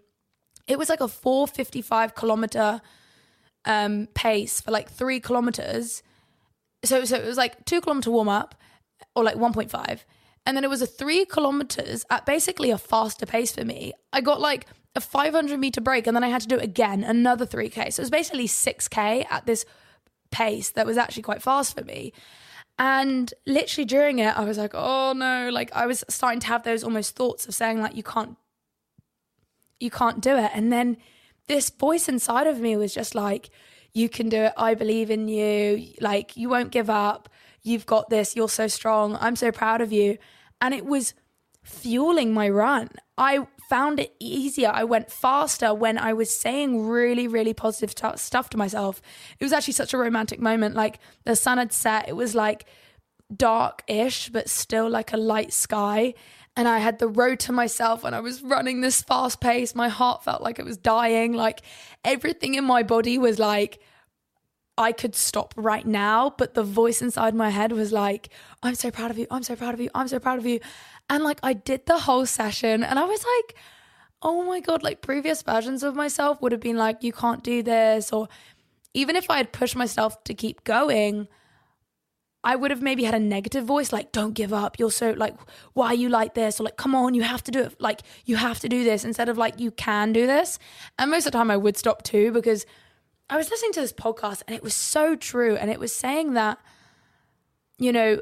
[0.67, 2.81] It was like a 455 kilometer
[3.65, 6.03] um, pace for like three kilometers.
[6.85, 8.55] So, so it was like two kilometer warm up
[9.15, 10.01] or like 1.5.
[10.47, 13.93] And then it was a three kilometers at basically a faster pace for me.
[14.13, 17.05] I got like a 500 meter break and then I had to do it again,
[17.05, 17.93] another 3K.
[17.93, 19.65] So it was basically 6K at this
[20.31, 22.13] pace that was actually quite fast for me.
[22.81, 26.63] And literally during it, I was like, oh no, like I was starting to have
[26.63, 28.39] those almost thoughts of saying, like, you can't,
[29.79, 30.51] you can't do it.
[30.55, 30.97] And then
[31.47, 33.51] this voice inside of me was just like,
[33.93, 34.55] you can do it.
[34.57, 35.93] I believe in you.
[36.01, 37.29] Like, you won't give up.
[37.63, 38.35] You've got this.
[38.35, 39.15] You're so strong.
[39.21, 40.17] I'm so proud of you.
[40.63, 41.13] And it was
[41.63, 42.89] fueling my run.
[43.19, 44.71] I found it easier.
[44.75, 49.01] I went faster when I was saying really, really positive t- stuff to myself.
[49.39, 50.75] It was actually such a romantic moment.
[50.75, 52.67] Like the sun had set, it was like
[53.35, 56.15] dark ish, but still like a light sky.
[56.57, 59.73] And I had the road to myself and I was running this fast pace.
[59.73, 61.33] My heart felt like it was dying.
[61.33, 61.63] Like
[62.05, 63.81] everything in my body was like,
[64.81, 68.31] I could stop right now, but the voice inside my head was like,
[68.63, 69.27] I'm so proud of you.
[69.31, 69.91] I'm so proud of you.
[69.95, 70.61] I'm so proud of you.
[71.11, 73.57] And like I did the whole session and I was like,
[74.23, 77.63] oh my God, like previous versions of myself would have been like, you can't do
[77.63, 78.11] this.
[78.11, 78.29] Or
[78.95, 81.29] even if I had pushed myself to keep going,
[82.43, 84.79] I would have maybe had a negative voice like, don't give up.
[84.79, 85.37] You're so like,
[85.75, 86.59] why are you like this?
[86.59, 87.81] Or like, come on, you have to do it.
[87.81, 90.59] Like, you have to do this instead of like, you can do this.
[90.99, 92.65] And most of the time I would stop too because
[93.31, 95.57] I was listening to this podcast and it was so true.
[95.57, 96.59] And it was saying that,
[97.79, 98.21] you know,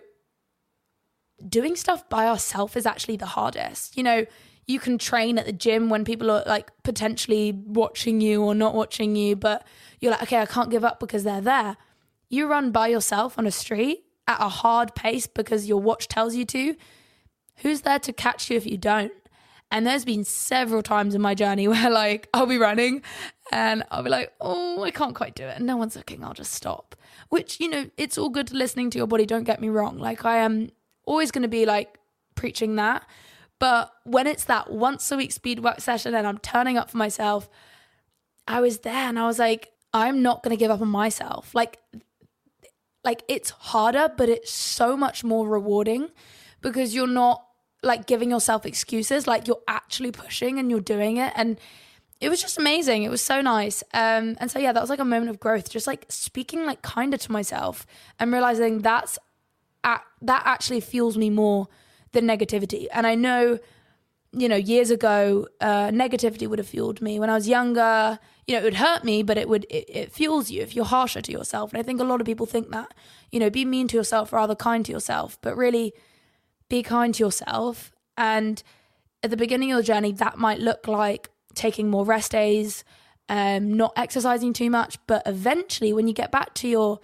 [1.49, 3.97] doing stuff by ourselves is actually the hardest.
[3.97, 4.27] You know,
[4.67, 8.75] you can train at the gym when people are like potentially watching you or not
[8.75, 9.67] watching you, but
[9.99, 11.79] you're like, okay, I can't give up because they're there.
[12.29, 16.35] You run by yourself on a street at a hard pace because your watch tells
[16.35, 16.77] you to.
[17.57, 19.13] Who's there to catch you if you don't?
[19.71, 23.03] And there's been several times in my journey where like I'll be running
[23.53, 25.57] and I'll be like, oh, I can't quite do it.
[25.57, 26.95] And no one's looking, I'll just stop.
[27.29, 29.99] Which, you know, it's all good listening to your body, don't get me wrong.
[29.99, 30.71] Like I am
[31.05, 31.99] always going to be like
[32.35, 33.07] preaching that.
[33.59, 36.97] But when it's that once a week speed work session and I'm turning up for
[36.97, 37.49] myself,
[38.47, 41.55] I was there and I was like, I'm not going to give up on myself.
[41.55, 41.79] Like,
[43.05, 46.11] like it's harder, but it's so much more rewarding
[46.61, 47.45] because you're not
[47.83, 49.27] like giving yourself excuses.
[49.27, 51.33] Like you're actually pushing and you're doing it.
[51.37, 51.59] And
[52.21, 53.05] it was just amazing.
[53.05, 53.83] It was so nice.
[53.95, 56.83] Um, and so yeah, that was like a moment of growth, just like speaking like
[56.83, 57.87] kinder to myself
[58.19, 59.19] and realizing that's
[60.21, 61.69] that actually fuels me more
[62.13, 62.87] than negativity.
[62.93, 63.59] And I know,
[64.33, 68.19] you know, years ago, uh, negativity would have fueled me when I was younger.
[68.47, 70.85] You know, it would hurt me, but it would it, it fuels you if you're
[70.85, 71.73] harsher to yourself.
[71.73, 72.93] And I think a lot of people think that,
[73.31, 75.95] you know, be mean to yourself rather kind to yourself, but really
[76.69, 77.93] be kind to yourself.
[78.17, 78.63] And
[79.23, 82.85] at the beginning of the journey, that might look like taking more rest days,
[83.29, 84.99] um, not exercising too much.
[85.07, 87.01] But eventually, when you get back to your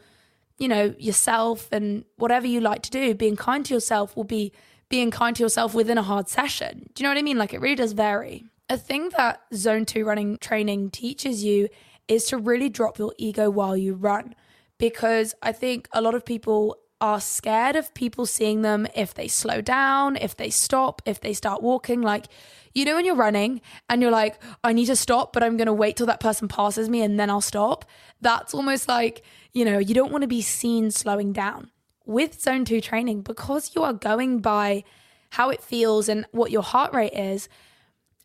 [0.59, 4.53] you know, yourself and whatever you like to do, being kind to yourself will be
[4.89, 6.89] being kind to yourself within a hard session.
[6.95, 7.39] Do you know what I mean?
[7.39, 8.45] Like it really does vary.
[8.69, 11.69] A thing that zone two running training teaches you
[12.07, 14.35] is to really drop your ego while you run.
[14.79, 19.29] Because I think a lot of people are scared of people seeing them if they
[19.29, 22.01] slow down, if they stop, if they start walking.
[22.01, 22.27] Like,
[22.75, 25.67] you know, when you're running and you're like, I need to stop, but I'm going
[25.67, 27.85] to wait till that person passes me and then I'll stop.
[28.21, 31.71] That's almost like, you know, you don't want to be seen slowing down.
[32.07, 34.85] With zone two training, because you are going by
[35.31, 37.49] how it feels and what your heart rate is,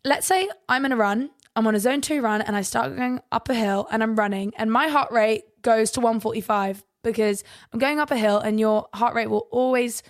[0.04, 2.94] let's say I'm in a run, I'm on a zone two run, and I start
[2.94, 7.44] going up a hill and I'm running, and my heart rate goes to 145 because
[7.72, 10.02] I'm going up a hill, and your heart rate will always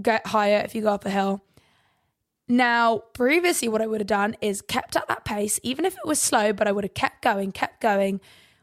[0.00, 1.42] get higher if you go up a hill.
[2.48, 6.06] Now, previously, what I would have done is kept at that pace, even if it
[6.06, 8.20] was slow, but I would have kept going, kept going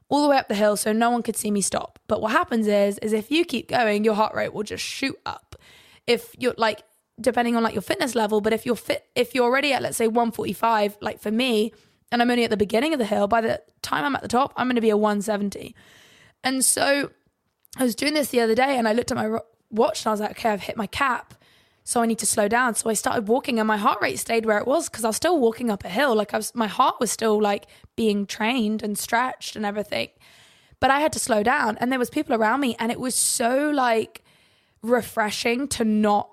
[0.10, 2.00] all the way up the hill so no one could see me stop.
[2.08, 5.18] But what happens is is if you keep going, your heart rate will just shoot
[5.26, 5.56] up.
[6.08, 6.84] If you're like
[7.20, 9.98] depending on like your fitness level, but if you're fit if you're already at let's
[9.98, 11.74] say 145 like for me
[12.12, 14.28] and I'm only at the beginning of the hill, by the time I'm at the
[14.28, 15.76] top, I'm going to be a 170.
[16.44, 17.12] And so
[17.78, 20.12] I was doing this the other day and I looked at my watch and I
[20.12, 21.34] was like, okay, I've hit my cap
[21.88, 22.74] so I need to slow down.
[22.74, 25.16] So I started walking and my heart rate stayed where it was because I was
[25.16, 26.16] still walking up a hill.
[26.16, 30.10] Like I was, my heart was still like being trained and stretched and everything.
[30.80, 33.14] But I had to slow down and there was people around me and it was
[33.14, 34.24] so like
[34.82, 36.30] refreshing to not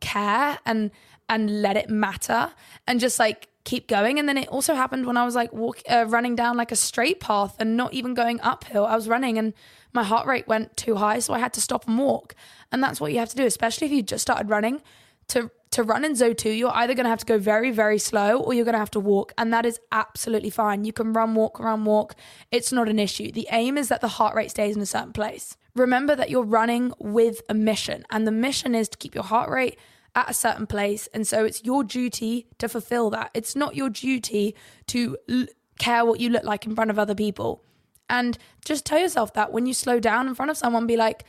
[0.00, 0.92] care and
[1.28, 2.52] and let it matter
[2.86, 4.20] and just like keep going.
[4.20, 6.76] And then it also happened when I was like walk, uh, running down like a
[6.76, 8.84] straight path and not even going uphill.
[8.86, 9.52] I was running and
[9.94, 12.34] my heart rate went too high, so I had to stop and walk.
[12.72, 14.82] And that's what you have to do, especially if you just started running.
[15.28, 17.98] To to run in zone two, you're either going to have to go very very
[17.98, 20.84] slow or you're going to have to walk, and that is absolutely fine.
[20.84, 22.14] You can run, walk, run, walk.
[22.50, 23.32] It's not an issue.
[23.32, 25.56] The aim is that the heart rate stays in a certain place.
[25.74, 29.48] Remember that you're running with a mission, and the mission is to keep your heart
[29.48, 29.78] rate
[30.14, 31.08] at a certain place.
[31.12, 33.30] And so it's your duty to fulfill that.
[33.34, 34.54] It's not your duty
[34.88, 35.46] to l-
[35.78, 37.64] care what you look like in front of other people.
[38.08, 41.24] And just tell yourself that when you slow down in front of someone, be like,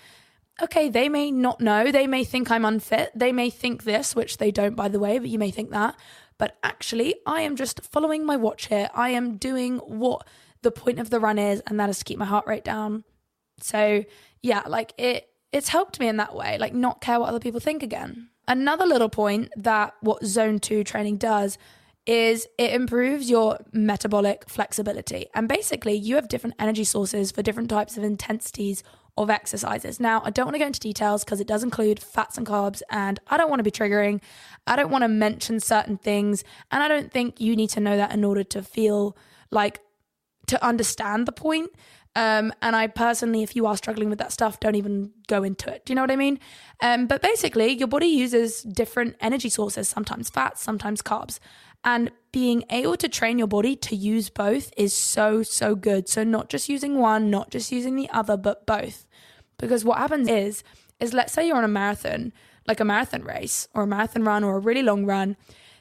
[0.62, 1.92] okay, they may not know.
[1.92, 3.12] They may think I'm unfit.
[3.16, 5.96] They may think this, which they don't, by the way, but you may think that.
[6.38, 8.90] But actually, I am just following my watch here.
[8.94, 10.28] I am doing what
[10.62, 13.04] the point of the run is, and that is to keep my heart rate down.
[13.62, 14.04] So,
[14.42, 17.60] yeah, like it, it's helped me in that way, like not care what other people
[17.60, 18.30] think again.
[18.48, 21.58] Another little point that what zone two training does
[22.06, 25.28] is it improves your metabolic flexibility.
[25.34, 28.84] And basically, you have different energy sources for different types of intensities
[29.18, 30.00] of exercises.
[30.00, 32.82] Now, I don't want to go into details because it does include fats and carbs,
[32.89, 34.22] and I don't want to be triggering.
[34.68, 37.98] I don't want to mention certain things, and I don't think you need to know
[37.98, 39.18] that in order to feel
[39.52, 39.80] like
[40.48, 41.72] to understand the point.
[42.18, 45.74] Um, and I personally, if you are struggling with that stuff, don't even go into
[45.74, 45.86] it.
[45.86, 46.39] Do you know what I mean?
[46.82, 51.39] Um, but basically, your body uses different energy sources, sometimes fats, sometimes carbs.
[51.86, 56.10] And being able to train your body to use both is so, so good.
[56.10, 59.08] So, not just using one, not just using the other, but both.
[59.58, 60.63] Because what happens is,
[61.00, 62.34] is let's say you're on a marathon,
[62.67, 65.38] like a marathon race or a marathon run or a really long run,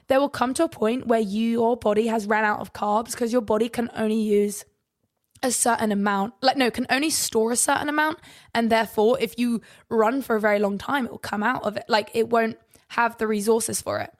[0.07, 3.11] there will come to a point where you, your body has ran out of carbs
[3.11, 4.63] because your body can only use
[5.43, 8.17] a certain amount like no can only store a certain amount
[8.53, 11.75] and therefore if you run for a very long time it will come out of
[11.75, 12.57] it like it won't
[12.89, 14.11] have the resources for it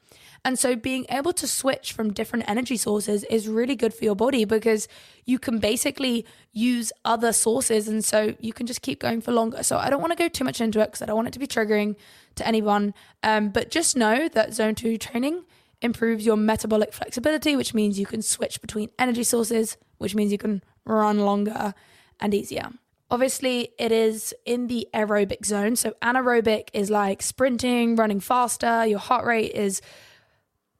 [0.46, 4.14] and so being able to switch from different energy sources is really good for your
[4.14, 4.86] body because
[5.24, 9.62] you can basically use other sources and so you can just keep going for longer
[9.62, 11.32] so i don't want to go too much into it because i don't want it
[11.32, 11.96] to be triggering
[12.36, 15.44] to anyone um, but just know that zone 2 training
[15.82, 20.38] improves your metabolic flexibility which means you can switch between energy sources which means you
[20.38, 21.74] can run longer
[22.20, 22.70] and easier.
[23.10, 25.76] Obviously, it is in the aerobic zone.
[25.76, 28.84] So, anaerobic is like sprinting, running faster.
[28.84, 29.80] Your heart rate is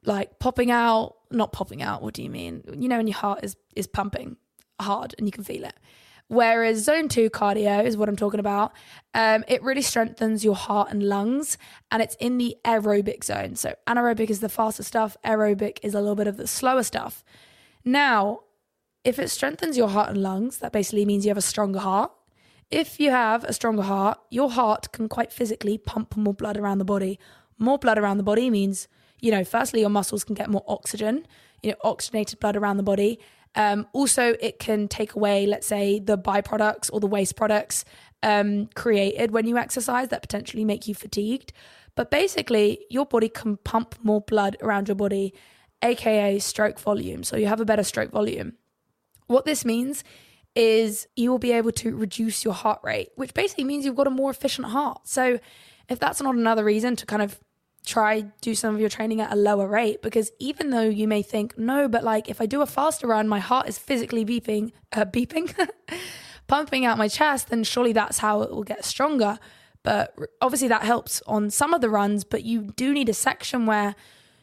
[0.06, 2.02] like popping out, not popping out.
[2.02, 2.62] What do you mean?
[2.78, 4.36] You know, when your heart is, is pumping
[4.80, 5.74] hard and you can feel it.
[6.28, 8.72] Whereas zone two cardio is what I'm talking about.
[9.14, 11.56] Um, it really strengthens your heart and lungs,
[11.92, 13.54] and it's in the aerobic zone.
[13.54, 17.22] So anaerobic is the faster stuff, aerobic is a little bit of the slower stuff.
[17.84, 18.40] Now,
[19.04, 22.10] if it strengthens your heart and lungs, that basically means you have a stronger heart.
[22.72, 26.78] If you have a stronger heart, your heart can quite physically pump more blood around
[26.78, 27.20] the body.
[27.56, 28.88] More blood around the body means,
[29.20, 31.26] you know, firstly, your muscles can get more oxygen,
[31.62, 33.18] you know, oxygenated blood around the body.
[33.54, 37.84] Um, also, it can take away, let's say, the byproducts or the waste products
[38.22, 41.52] um, created when you exercise that potentially make you fatigued.
[41.94, 45.32] But basically, your body can pump more blood around your body,
[45.82, 47.24] aka stroke volume.
[47.24, 48.54] So you have a better stroke volume.
[49.26, 50.04] What this means
[50.54, 54.06] is you will be able to reduce your heart rate, which basically means you've got
[54.06, 55.00] a more efficient heart.
[55.04, 55.38] So
[55.88, 57.38] if that's not another reason to kind of
[57.86, 61.22] try do some of your training at a lower rate because even though you may
[61.22, 64.72] think no but like if i do a faster run my heart is physically beeping
[64.92, 65.54] uh, beeping
[66.48, 69.38] pumping out my chest then surely that's how it will get stronger
[69.82, 73.66] but obviously that helps on some of the runs but you do need a section
[73.66, 73.94] where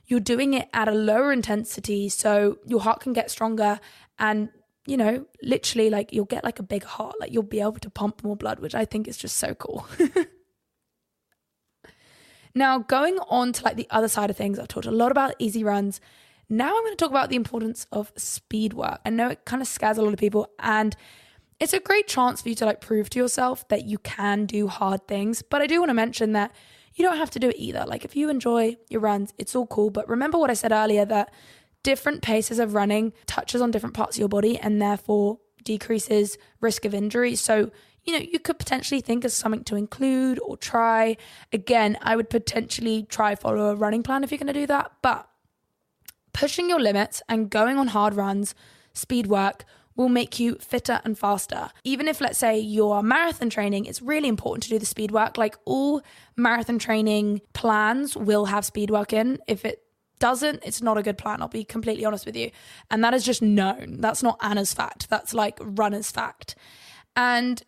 [0.05, 3.79] you're doing it at a lower intensity so your heart can get stronger
[4.19, 4.49] and
[4.85, 7.89] you know, literally like you'll get like a big heart, like you'll be able to
[7.89, 9.87] pump more blood, which I think is just so cool.
[12.55, 15.35] now, going on to like the other side of things, I've talked a lot about
[15.39, 15.99] easy runs.
[16.49, 18.99] Now I'm going to talk about the importance of speed work.
[19.05, 20.95] I know it kind of scares a lot of people and
[21.59, 24.67] it's a great chance for you to like prove to yourself that you can do
[24.67, 26.51] hard things, but I do want to mention that
[26.95, 27.85] you don't have to do it either.
[27.87, 31.05] Like if you enjoy your runs, it's all cool, but remember what I said earlier
[31.05, 31.33] that
[31.81, 36.85] different paces of running touches on different parts of your body and therefore decreases risk
[36.85, 37.35] of injury.
[37.35, 37.71] So,
[38.03, 41.17] you know, you could potentially think of something to include or try.
[41.51, 44.91] Again, I would potentially try follow a running plan if you're going to do that,
[45.01, 45.27] but
[46.33, 48.55] pushing your limits and going on hard runs,
[48.93, 49.65] speed work
[49.95, 51.69] will make you fitter and faster.
[51.83, 55.37] Even if, let's say, you're marathon training, it's really important to do the speed work.
[55.37, 56.01] Like all
[56.35, 59.37] marathon training plans will have speed work in.
[59.47, 59.83] If it
[60.19, 61.41] doesn't, it's not a good plan.
[61.41, 62.49] I'll be completely honest with you.
[62.89, 63.97] And that is just known.
[63.99, 65.09] That's not Anna's fact.
[65.09, 66.55] That's like runner's fact.
[67.15, 67.61] And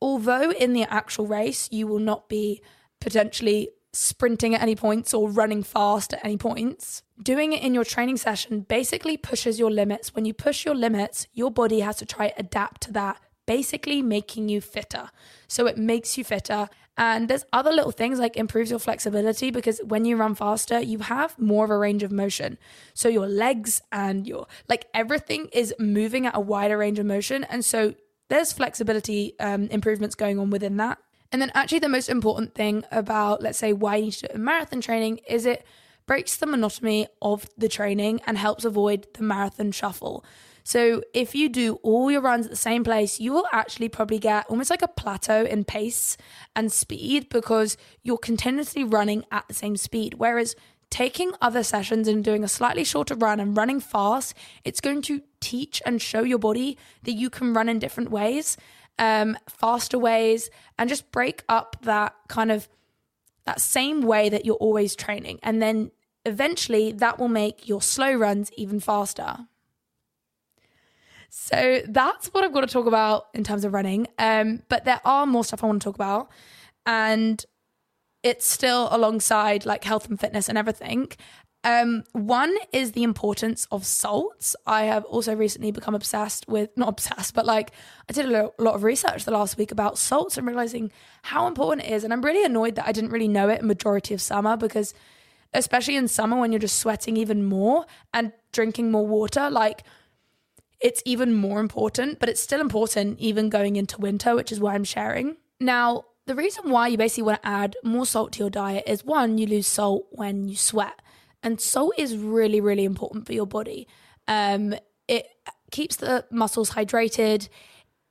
[0.00, 2.62] although in the actual race, you will not be
[3.00, 7.02] potentially sprinting at any points or running fast at any points.
[7.22, 10.14] Doing it in your training session basically pushes your limits.
[10.14, 14.48] When you push your limits, your body has to try adapt to that, basically making
[14.48, 15.10] you fitter.
[15.48, 16.68] So it makes you fitter.
[16.98, 20.98] And there's other little things like improves your flexibility because when you run faster, you
[21.00, 22.58] have more of a range of motion.
[22.94, 27.44] So your legs and your like everything is moving at a wider range of motion.
[27.44, 27.94] And so
[28.28, 30.98] there's flexibility um, improvements going on within that.
[31.32, 34.38] And then, actually, the most important thing about, let's say, why you need to do
[34.38, 35.64] marathon training is it
[36.06, 40.24] breaks the monotony of the training and helps avoid the marathon shuffle.
[40.62, 44.18] So, if you do all your runs at the same place, you will actually probably
[44.18, 46.16] get almost like a plateau in pace
[46.54, 50.14] and speed because you're continuously running at the same speed.
[50.14, 50.54] Whereas
[50.90, 54.34] taking other sessions and doing a slightly shorter run and running fast,
[54.64, 58.56] it's going to teach and show your body that you can run in different ways
[58.98, 62.68] um, faster ways, and just break up that kind of
[63.44, 65.38] that same way that you're always training.
[65.42, 65.92] And then
[66.24, 69.46] eventually that will make your slow runs even faster.
[71.28, 74.08] So that's what I've got to talk about in terms of running.
[74.18, 76.28] Um, but there are more stuff I want to talk about.
[76.86, 77.44] And
[78.22, 81.08] it's still alongside like health and fitness and everything.
[81.66, 84.54] Um, one is the importance of salts.
[84.66, 87.72] I have also recently become obsessed with, not obsessed, but like
[88.08, 90.92] I did a lot of research the last week about salts and realizing
[91.22, 92.04] how important it is.
[92.04, 94.94] And I'm really annoyed that I didn't really know it majority of summer because,
[95.54, 99.82] especially in summer when you're just sweating even more and drinking more water, like
[100.80, 104.74] it's even more important, but it's still important even going into winter, which is why
[104.74, 105.36] I'm sharing.
[105.58, 109.04] Now, the reason why you basically want to add more salt to your diet is
[109.04, 111.00] one, you lose salt when you sweat.
[111.42, 113.86] And salt is really, really important for your body.
[114.26, 114.74] Um,
[115.06, 115.28] it
[115.70, 117.48] keeps the muscles hydrated,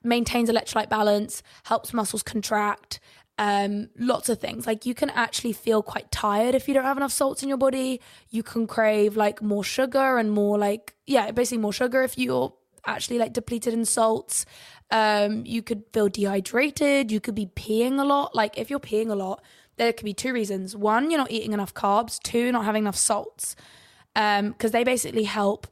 [0.04, 3.02] maintains electrolyte balance, helps muscles contract,
[3.38, 4.66] um, lots of things.
[4.66, 7.58] Like you can actually feel quite tired if you don't have enough salts in your
[7.58, 8.00] body.
[8.30, 12.54] You can crave like more sugar and more like, yeah, basically more sugar if you're
[12.86, 14.46] actually like depleted in salts.
[14.92, 17.12] Um, you could feel dehydrated.
[17.12, 18.36] You could be peeing a lot.
[18.36, 19.42] Like if you're peeing a lot,
[19.78, 20.76] there could be two reasons.
[20.76, 22.20] One, you're not eating enough carbs.
[22.22, 23.56] Two, not having enough salts.
[24.16, 25.68] Um, because they basically help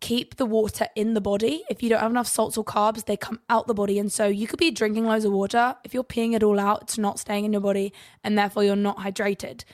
[0.00, 1.64] keep the water in the body.
[1.68, 3.98] If you don't have enough salts or carbs, they come out the body.
[3.98, 5.76] And so you could be drinking loads of water.
[5.84, 7.92] If you're peeing it all out, it's not staying in your body
[8.24, 9.64] and therefore you're not hydrated.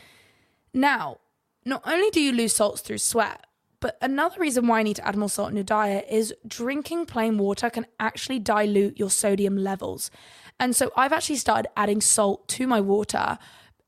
[0.73, 1.19] Now,
[1.65, 3.47] not only do you lose salts through sweat,
[3.85, 7.05] but another reason why I need to add more salt in your diet is drinking
[7.05, 10.11] plain water can actually dilute your sodium levels.
[10.59, 13.39] And so I've actually started adding salt to my water.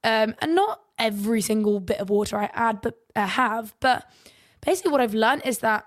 [0.04, 3.74] Um, and not every single bit of water I add, but I uh, have.
[3.80, 4.06] But
[4.60, 5.86] basically, what I've learned is that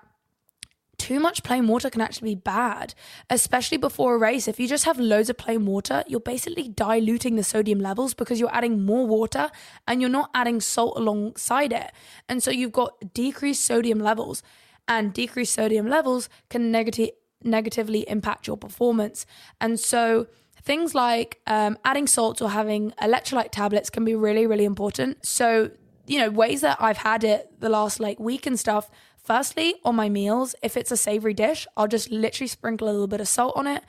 [1.00, 2.94] too much plain water can actually be bad,
[3.30, 4.46] especially before a race.
[4.46, 8.38] If you just have loads of plain water, you're basically diluting the sodium levels because
[8.38, 9.50] you're adding more water
[9.88, 11.90] and you're not adding salt alongside it.
[12.28, 14.42] And so you've got decreased sodium levels,
[14.86, 17.10] and decreased sodium levels can negative,
[17.42, 19.24] negatively impact your performance.
[19.60, 20.26] And so
[20.62, 25.24] things like um, adding salts or having electrolyte tablets can be really, really important.
[25.24, 25.70] So,
[26.06, 28.90] you know, ways that I've had it the last like week and stuff.
[29.22, 33.06] Firstly, on my meals, if it's a savory dish, I'll just literally sprinkle a little
[33.06, 33.82] bit of salt on it.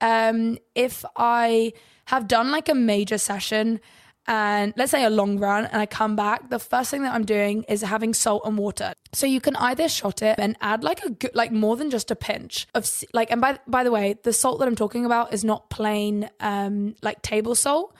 [0.00, 1.72] Um, if I
[2.06, 3.80] have done like a major session
[4.28, 7.24] and let's say a long run and I come back, the first thing that I'm
[7.24, 8.92] doing is having salt and water.
[9.12, 12.10] So you can either shot it and add like a good, like more than just
[12.10, 15.32] a pinch of like and by by the way, the salt that I'm talking about
[15.32, 17.94] is not plain um like table salt.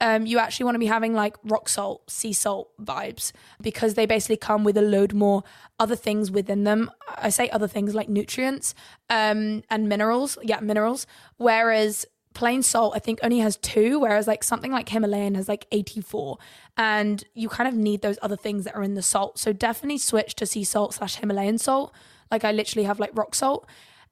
[0.00, 4.06] Um, you actually want to be having like rock salt, sea salt vibes because they
[4.06, 5.42] basically come with a load more
[5.80, 6.90] other things within them.
[7.16, 8.74] I say other things like nutrients
[9.10, 10.38] um, and minerals.
[10.42, 11.06] Yeah, minerals.
[11.36, 15.66] Whereas plain salt I think only has two, whereas like something like Himalayan has like
[15.72, 16.38] 84.
[16.76, 19.38] And you kind of need those other things that are in the salt.
[19.40, 21.92] So definitely switch to sea salt slash Himalayan salt.
[22.30, 23.66] Like I literally have like rock salt.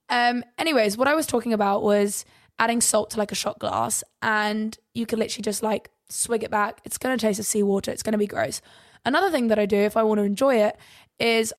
[0.09, 2.25] Um, anyways, what I was talking about was
[2.59, 6.51] adding salt to like a shot glass and you can literally just like swig it
[6.51, 6.81] back.
[6.85, 8.61] It's gonna taste of seawater, it's gonna be gross.
[9.05, 10.77] Another thing that I do if I want to enjoy it
[11.19, 11.53] is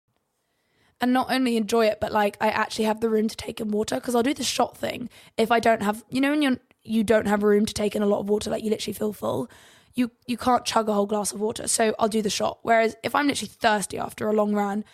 [1.00, 3.70] and not only enjoy it, but like I actually have the room to take in
[3.70, 6.58] water because I'll do the shot thing if I don't have, you know, when you're
[6.84, 9.14] you don't have room to take in a lot of water, like you literally feel
[9.14, 9.50] full.
[9.93, 12.60] You you can't chug a whole glass of water, so I'll do the shot.
[12.62, 14.86] Whereas if I'm literally thirsty after a long run,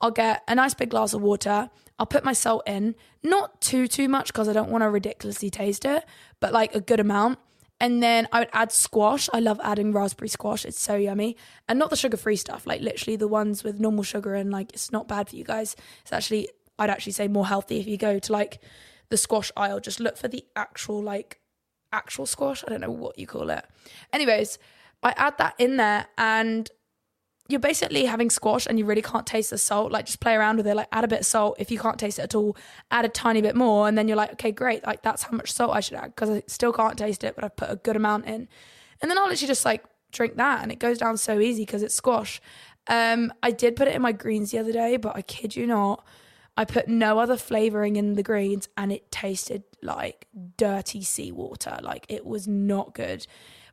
[0.00, 1.70] I'll get a nice big glass of water.
[1.98, 5.50] I'll put my salt in, not too too much because I don't want to ridiculously
[5.50, 6.04] taste it,
[6.40, 7.38] but like a good amount.
[7.78, 9.28] And then I would add squash.
[9.34, 10.64] I love adding raspberry squash.
[10.64, 11.36] It's so yummy.
[11.68, 14.72] And not the sugar free stuff, like literally the ones with normal sugar and like
[14.72, 15.76] it's not bad for you guys.
[16.02, 18.60] It's actually, I'd actually say more healthy if you go to like
[19.10, 19.80] the squash aisle.
[19.80, 21.40] Just look for the actual, like,
[21.92, 22.64] actual squash.
[22.66, 23.64] I don't know what you call it.
[24.12, 24.58] Anyways,
[25.02, 26.70] I add that in there and
[27.48, 29.92] you're basically having squash and you really can't taste the salt.
[29.92, 30.74] Like just play around with it.
[30.74, 31.56] Like add a bit of salt.
[31.58, 32.56] If you can't taste it at all,
[32.90, 33.86] add a tiny bit more.
[33.86, 34.84] And then you're like, okay, great.
[34.86, 37.44] Like that's how much salt I should add because I still can't taste it, but
[37.44, 38.48] I've put a good amount in.
[39.00, 41.82] And then I'll literally just like drink that and it goes down so easy because
[41.82, 42.40] it's squash.
[42.88, 45.66] Um, I did put it in my greens the other day, but I kid you
[45.66, 46.04] not,
[46.56, 50.26] I put no other flavoring in the greens and it tasted like
[50.56, 51.78] dirty seawater.
[51.82, 53.26] Like it was not good.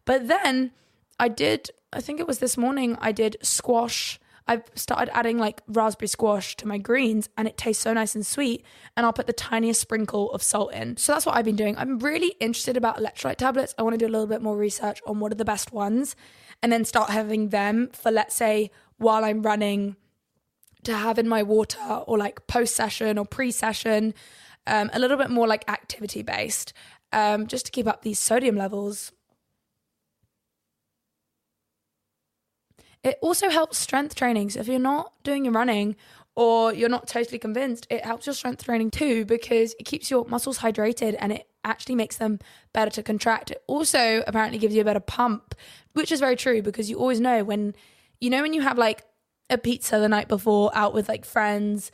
[0.06, 0.72] But then
[1.20, 4.20] I did, I think it was this morning, I did squash.
[4.46, 8.26] I've started adding like raspberry squash to my greens and it tastes so nice and
[8.26, 8.66] sweet.
[8.98, 10.98] And I'll put the tiniest sprinkle of salt in.
[10.98, 11.78] So that's what I've been doing.
[11.78, 13.74] I'm really interested about electrolyte tablets.
[13.78, 16.16] I want to do a little bit more research on what are the best ones
[16.62, 19.96] and then start having them for, let's say, while I'm running
[20.84, 24.14] to have in my water or like post session or pre session,
[24.68, 26.74] um, a little bit more like activity based,
[27.12, 29.12] um, just to keep up these sodium levels.
[33.04, 34.52] It also helps strength training.
[34.52, 35.96] So if you're not doing your running
[36.36, 40.26] or you're not totally convinced, it helps your strength training too because it keeps your
[40.26, 42.40] muscles hydrated and it actually makes them
[42.74, 43.52] better to contract.
[43.52, 45.56] It also apparently gives you a better pump,
[45.94, 47.76] which is very true because you always know when
[48.20, 49.04] you know when you have like
[49.50, 51.92] a pizza the night before out with like friends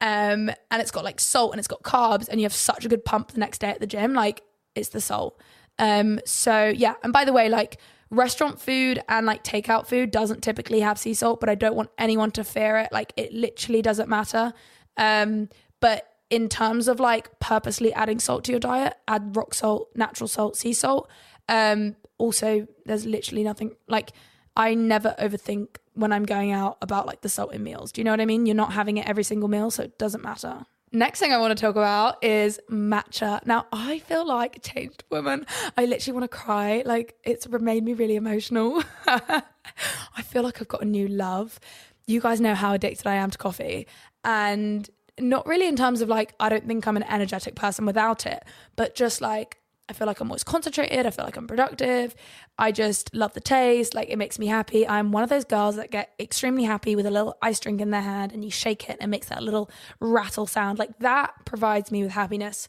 [0.00, 2.88] um and it's got like salt and it's got carbs and you have such a
[2.88, 4.42] good pump the next day at the gym like
[4.74, 5.40] it's the salt
[5.78, 7.78] um so yeah and by the way like
[8.10, 11.90] restaurant food and like takeout food doesn't typically have sea salt but I don't want
[11.98, 14.52] anyone to fear it like it literally doesn't matter
[14.96, 15.48] um
[15.80, 20.28] but in terms of like purposely adding salt to your diet add rock salt natural
[20.28, 21.10] salt sea salt
[21.48, 24.12] um also there's literally nothing like
[24.56, 27.92] I never overthink when I'm going out about like the salt in meals.
[27.92, 28.46] Do you know what I mean?
[28.46, 30.64] You're not having it every single meal, so it doesn't matter.
[30.92, 33.44] Next thing I want to talk about is matcha.
[33.44, 35.44] Now, I feel like a changed woman.
[35.76, 36.82] I literally want to cry.
[36.86, 38.82] Like, it's made me really emotional.
[39.06, 41.58] I feel like I've got a new love.
[42.06, 43.88] You guys know how addicted I am to coffee.
[44.24, 48.26] And not really in terms of like, I don't think I'm an energetic person without
[48.26, 48.44] it,
[48.76, 49.58] but just like,
[49.88, 51.06] I feel like I'm always concentrated.
[51.06, 52.14] I feel like I'm productive.
[52.58, 53.94] I just love the taste.
[53.94, 54.86] Like it makes me happy.
[54.86, 57.90] I'm one of those girls that get extremely happy with a little ice drink in
[57.90, 59.70] their hand and you shake it and it makes that little
[60.00, 60.78] rattle sound.
[60.78, 62.68] Like that provides me with happiness.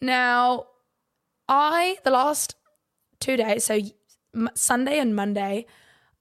[0.00, 0.68] Now,
[1.46, 2.54] I, the last
[3.18, 3.78] two days, so
[4.54, 5.66] Sunday and Monday,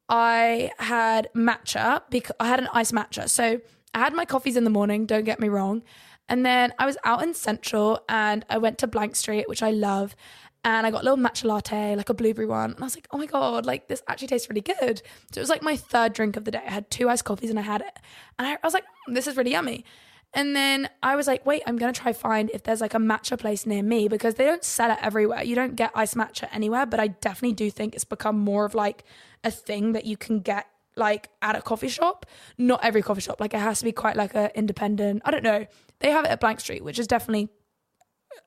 [0.09, 3.29] I had matcha because I had an ice matcha.
[3.29, 3.61] So
[3.93, 5.83] I had my coffees in the morning, don't get me wrong.
[6.29, 9.71] And then I was out in Central and I went to Blank Street, which I
[9.71, 10.15] love.
[10.63, 12.71] And I got a little matcha latte, like a blueberry one.
[12.71, 15.01] And I was like, oh my God, like this actually tastes really good.
[15.31, 16.61] So it was like my third drink of the day.
[16.65, 17.97] I had two iced coffees and I had it.
[18.37, 19.85] And I, I was like, mm, this is really yummy.
[20.33, 22.99] And then I was like, wait, I'm going to try find if there's like a
[22.99, 25.41] matcha place near me because they don't sell it everywhere.
[25.43, 28.75] You don't get iced matcha anywhere, but I definitely do think it's become more of
[28.75, 29.03] like
[29.43, 32.25] a thing that you can get like at a coffee shop.
[32.57, 33.39] Not every coffee shop.
[33.39, 35.23] Like it has to be quite like a independent.
[35.25, 35.65] I don't know.
[35.99, 37.49] They have it at Blank Street, which is definitely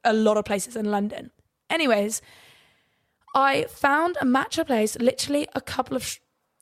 [0.04, 1.30] a lot of places in London.
[1.70, 2.22] Anyways,
[3.34, 6.18] I found a matcha place literally a couple of sh-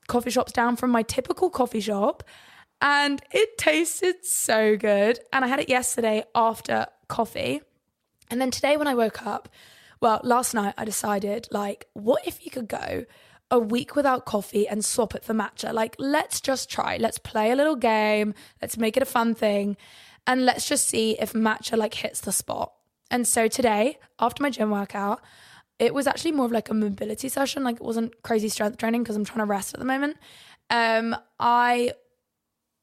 [0.07, 2.23] coffee shops down from my typical coffee shop
[2.81, 5.19] and it tasted so good.
[5.33, 7.61] And I had it yesterday after coffee.
[8.31, 9.49] And then today when I woke up,
[10.01, 13.05] well, last night I decided like what if you could go
[13.51, 15.73] a week without coffee and swap it for matcha?
[15.73, 16.97] Like let's just try.
[16.99, 18.35] Let's play a little game.
[18.63, 19.77] Let's make it a fun thing
[20.27, 22.73] and let's just see if matcha like hits the spot.
[23.11, 25.21] And so today, after my gym workout,
[25.79, 27.65] it was actually more of like a mobility session.
[27.65, 30.17] Like it wasn't crazy strength training because I'm trying to rest at the moment.
[30.69, 31.95] Um, I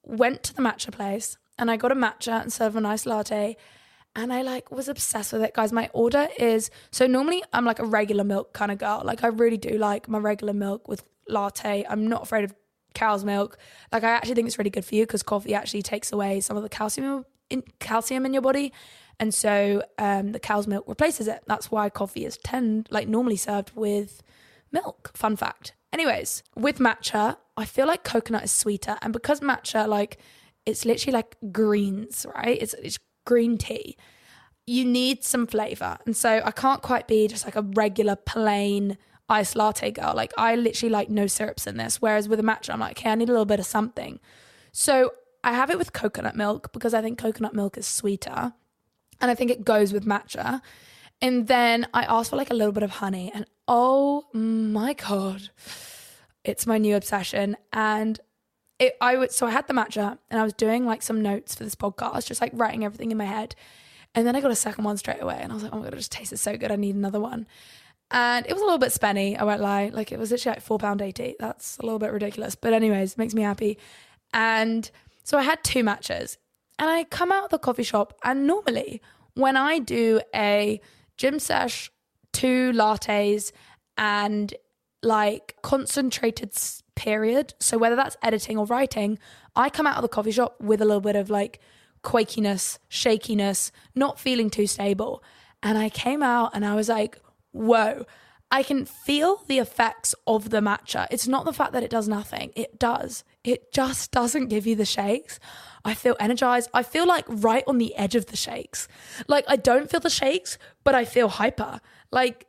[0.04, 3.56] went to the matcha place and I got a matcha instead of a nice latte.
[4.16, 5.72] And I like was obsessed with it, guys.
[5.72, 9.04] My order is so normally I'm like a regular milk kind of girl.
[9.06, 11.86] Like I really do like my regular milk with latte.
[11.88, 12.56] I'm not afraid of
[12.94, 13.58] cow's milk.
[13.92, 16.58] Like I actually think it's really good for you because coffee actually takes away some
[16.58, 18.74] of the calcium in calcium in your body.
[19.20, 21.44] And so um, the cow's milk replaces it.
[21.48, 24.22] That's why coffee is tend like normally served with
[24.72, 25.12] milk.
[25.16, 25.74] Fun fact.
[25.94, 30.18] Anyways, with matcha, I feel like coconut is sweeter, and because matcha, like,
[30.66, 32.62] it's literally like greens, right?
[32.62, 33.98] It's it's green tea.
[34.66, 38.98] You need some flavor, and so I can't quite be just like a regular plain
[39.30, 40.14] iced latte girl.
[40.16, 42.02] Like I literally like no syrups in this.
[42.02, 44.20] Whereas with a matcha, I'm like, okay, I need a little bit of something.
[44.72, 45.12] So
[45.44, 48.54] I have it with coconut milk because I think coconut milk is sweeter.
[49.20, 50.62] And I think it goes with matcha.
[51.22, 53.32] And then I asked for like a little bit of honey.
[53.34, 55.50] And oh my God,
[56.44, 57.58] it's my new obsession.
[57.74, 58.20] And
[58.80, 61.56] it, I would, so I had the matcha and I was doing like some notes
[61.56, 63.56] for this podcast, just like writing everything in my head.
[64.14, 65.40] And then I got a second one straight away.
[65.42, 66.72] And I was like, oh my God, it just tasted so good.
[66.72, 67.48] I need another one.
[68.10, 69.90] And it was a little bit spenny, I won't lie.
[69.94, 71.36] Like it was actually like £4.80.
[71.40, 72.56] That's a little bit ridiculous.
[72.56, 73.78] But, anyways, it makes me happy.
[74.34, 74.90] And
[75.24, 76.38] so I had two matchas.
[76.80, 79.02] And I come out of the coffee shop, and normally
[79.34, 80.80] when I do a
[81.18, 81.92] gym sesh,
[82.34, 83.52] two lattes,
[83.98, 84.54] and
[85.02, 86.54] like concentrated
[86.96, 89.18] period, so whether that's editing or writing,
[89.56, 91.60] I come out of the coffee shop with a little bit of like
[92.04, 95.24] quakiness, shakiness, not feeling too stable.
[95.64, 97.20] And I came out and I was like,
[97.58, 98.06] whoa,
[98.50, 101.08] I can feel the effects of the matcha.
[101.12, 103.24] It's not the fact that it does nothing, it does.
[103.44, 105.40] It just doesn't give you the shakes.
[105.84, 106.70] I feel energized.
[106.74, 108.88] I feel like right on the edge of the shakes.
[109.28, 111.80] Like I don't feel the shakes, but I feel hyper.
[112.12, 112.48] Like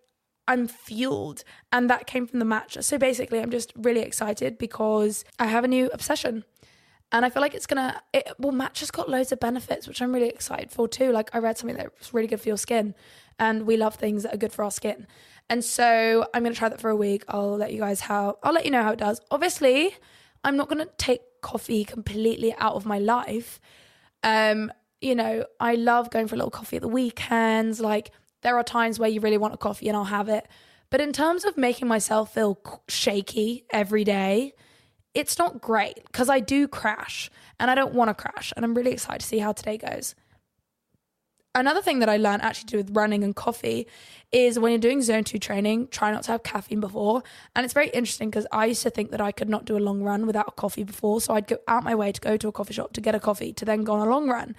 [0.48, 1.44] I'm fueled.
[1.70, 2.82] And that came from the matcha.
[2.82, 6.44] So basically, I'm just really excited because I have a new obsession.
[7.12, 10.12] And I feel like it's gonna, it, well, matcha's got loads of benefits, which I'm
[10.12, 11.10] really excited for too.
[11.12, 12.94] Like, I read something that's really good for your skin,
[13.38, 15.06] and we love things that are good for our skin.
[15.50, 17.24] And so I'm gonna try that for a week.
[17.28, 19.20] I'll let you guys how, I'll let you know how it does.
[19.30, 19.94] Obviously,
[20.44, 23.60] I'm not gonna take coffee completely out of my life.
[24.22, 27.80] Um, you know, I love going for a little coffee at the weekends.
[27.80, 28.10] Like,
[28.42, 30.46] there are times where you really want a coffee and I'll have it.
[30.90, 32.58] But in terms of making myself feel
[32.88, 34.54] shaky every day,
[35.14, 37.30] it's not great because I do crash
[37.60, 38.52] and I don't want to crash.
[38.56, 40.14] And I'm really excited to see how today goes.
[41.54, 43.86] Another thing that I learned actually to do with running and coffee
[44.30, 47.22] is when you're doing zone two training, try not to have caffeine before.
[47.56, 49.80] And it's very interesting because I used to think that I could not do a
[49.80, 51.20] long run without a coffee before.
[51.20, 53.20] So I'd go out my way to go to a coffee shop to get a
[53.20, 54.54] coffee to then go on a long run.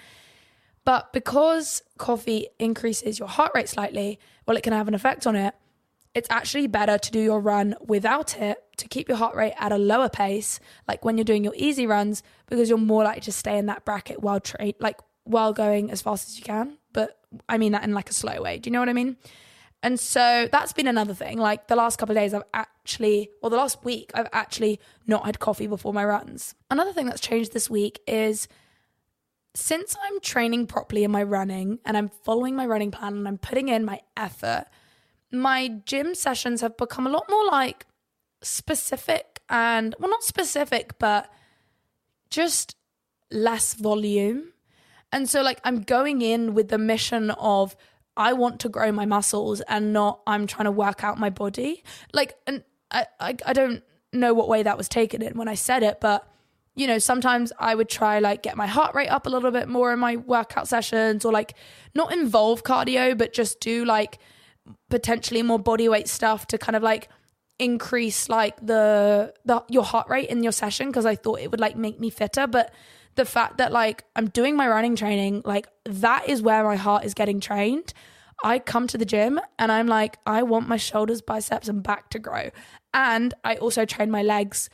[0.83, 5.35] But because coffee increases your heart rate slightly, well, it can have an effect on
[5.35, 5.53] it.
[6.15, 9.71] It's actually better to do your run without it to keep your heart rate at
[9.71, 13.31] a lower pace, like when you're doing your easy runs, because you're more likely to
[13.31, 14.99] stay in that bracket while train, like
[15.29, 16.77] while going as fast as you can.
[16.91, 18.57] But I mean that in like a slow way.
[18.57, 19.15] Do you know what I mean?
[19.83, 21.37] And so that's been another thing.
[21.37, 25.25] Like the last couple of days, I've actually, or the last week, I've actually not
[25.25, 26.55] had coffee before my runs.
[26.71, 28.47] Another thing that's changed this week is
[29.53, 33.37] since I'm training properly in my running and I'm following my running plan and I'm
[33.37, 34.65] putting in my effort,
[35.31, 37.85] my gym sessions have become a lot more like
[38.41, 41.31] specific and, well, not specific, but
[42.31, 42.75] just
[43.31, 44.53] less volume.
[45.11, 47.75] And so, like, I'm going in with the mission of
[48.15, 51.83] I want to grow my muscles and not I'm trying to work out my body.
[52.13, 53.81] Like, and I, I, I don't
[54.11, 56.27] know what way that was taken in when I said it, but
[56.75, 59.67] you know, sometimes I would try like get my heart rate up a little bit
[59.67, 61.55] more in my workout sessions or like
[61.93, 64.19] not involve cardio, but just do like
[64.89, 67.09] potentially more body weight stuff to kind of like
[67.57, 71.59] increase like the the your heart rate in your session because I thought it would
[71.59, 72.73] like make me fitter, but
[73.15, 77.05] the fact that like I'm doing my running training, like that is where my heart
[77.05, 77.93] is getting trained.
[78.43, 82.09] I come to the gym and I'm like, I want my shoulders, biceps, and back
[82.11, 82.51] to grow.
[82.93, 84.69] And I also train my legs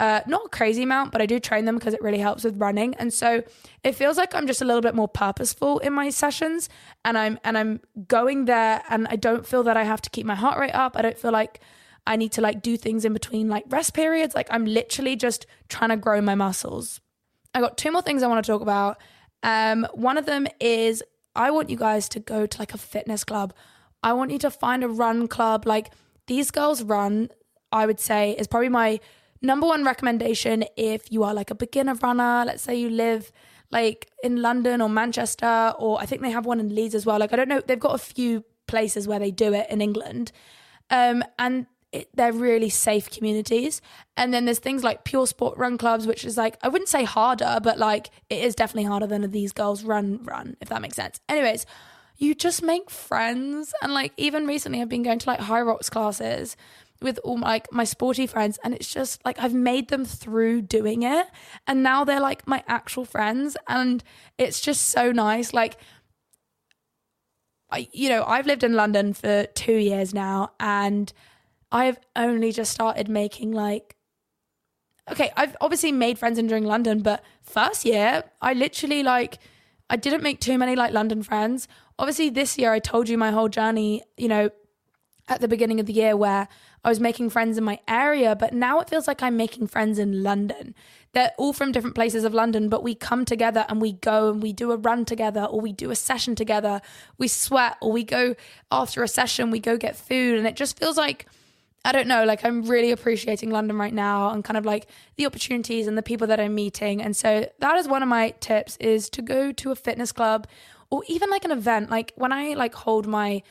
[0.00, 2.56] uh, not a crazy amount, but I do train them because it really helps with
[2.56, 2.94] running.
[2.94, 3.42] And so
[3.84, 6.70] it feels like I'm just a little bit more purposeful in my sessions,
[7.04, 10.24] and I'm and I'm going there, and I don't feel that I have to keep
[10.24, 10.96] my heart rate up.
[10.96, 11.60] I don't feel like
[12.06, 14.34] I need to like do things in between like rest periods.
[14.34, 17.02] Like I'm literally just trying to grow my muscles.
[17.54, 18.98] I got two more things I want to talk about.
[19.42, 21.02] Um, one of them is
[21.34, 23.52] I want you guys to go to like a fitness club.
[24.02, 25.66] I want you to find a run club.
[25.66, 25.90] Like
[26.26, 27.30] these girls run,
[27.72, 29.00] I would say is probably my
[29.42, 33.32] number one recommendation if you are like a beginner runner, let's say you live
[33.70, 37.18] like in London or Manchester, or I think they have one in Leeds as well.
[37.18, 40.32] Like, I don't know, they've got a few places where they do it in England.
[40.90, 43.82] Um, and it, they're really safe communities.
[44.16, 47.04] And then there's things like pure sport run clubs, which is like, I wouldn't say
[47.04, 50.96] harder, but like it is definitely harder than these girls run, run, if that makes
[50.96, 51.20] sense.
[51.28, 51.66] Anyways,
[52.16, 53.74] you just make friends.
[53.82, 56.56] And like, even recently, I've been going to like Hyrox classes
[57.02, 60.62] with all my, like my sporty friends and it's just like I've made them through
[60.62, 61.26] doing it
[61.66, 64.04] and now they're like my actual friends and
[64.36, 65.78] it's just so nice like
[67.70, 71.10] I you know I've lived in London for 2 years now and
[71.72, 73.96] I've only just started making like
[75.10, 79.38] okay I've obviously made friends in during London but first year I literally like
[79.88, 81.68] I didn't make too many like London friends
[81.98, 84.50] obviously this year I told you my whole journey you know
[85.28, 86.48] at the beginning of the year where
[86.84, 89.98] I was making friends in my area, but now it feels like I'm making friends
[89.98, 90.74] in London.
[91.12, 94.42] They're all from different places of London, but we come together and we go and
[94.42, 96.80] we do a run together or we do a session together.
[97.18, 98.34] We sweat or we go
[98.72, 100.38] after a session, we go get food.
[100.38, 101.26] And it just feels like,
[101.84, 105.24] I don't know, like I'm really appreciating London right now and kind of like the
[105.24, 107.00] opportunities and the people that I'm meeting.
[107.00, 110.46] And so that is one of my tips is to go to a fitness club
[110.90, 111.90] or even like an event.
[111.90, 113.42] Like when I like hold my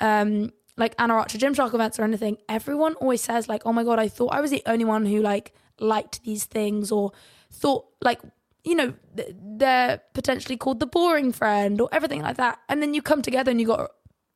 [0.00, 3.98] um like Anna Archer Gymshark events or anything, everyone always says like, "Oh my god,
[3.98, 7.12] I thought I was the only one who like liked these things or
[7.52, 8.20] thought like
[8.64, 13.02] you know they're potentially called the boring friend or everything like that." And then you
[13.02, 13.90] come together and you got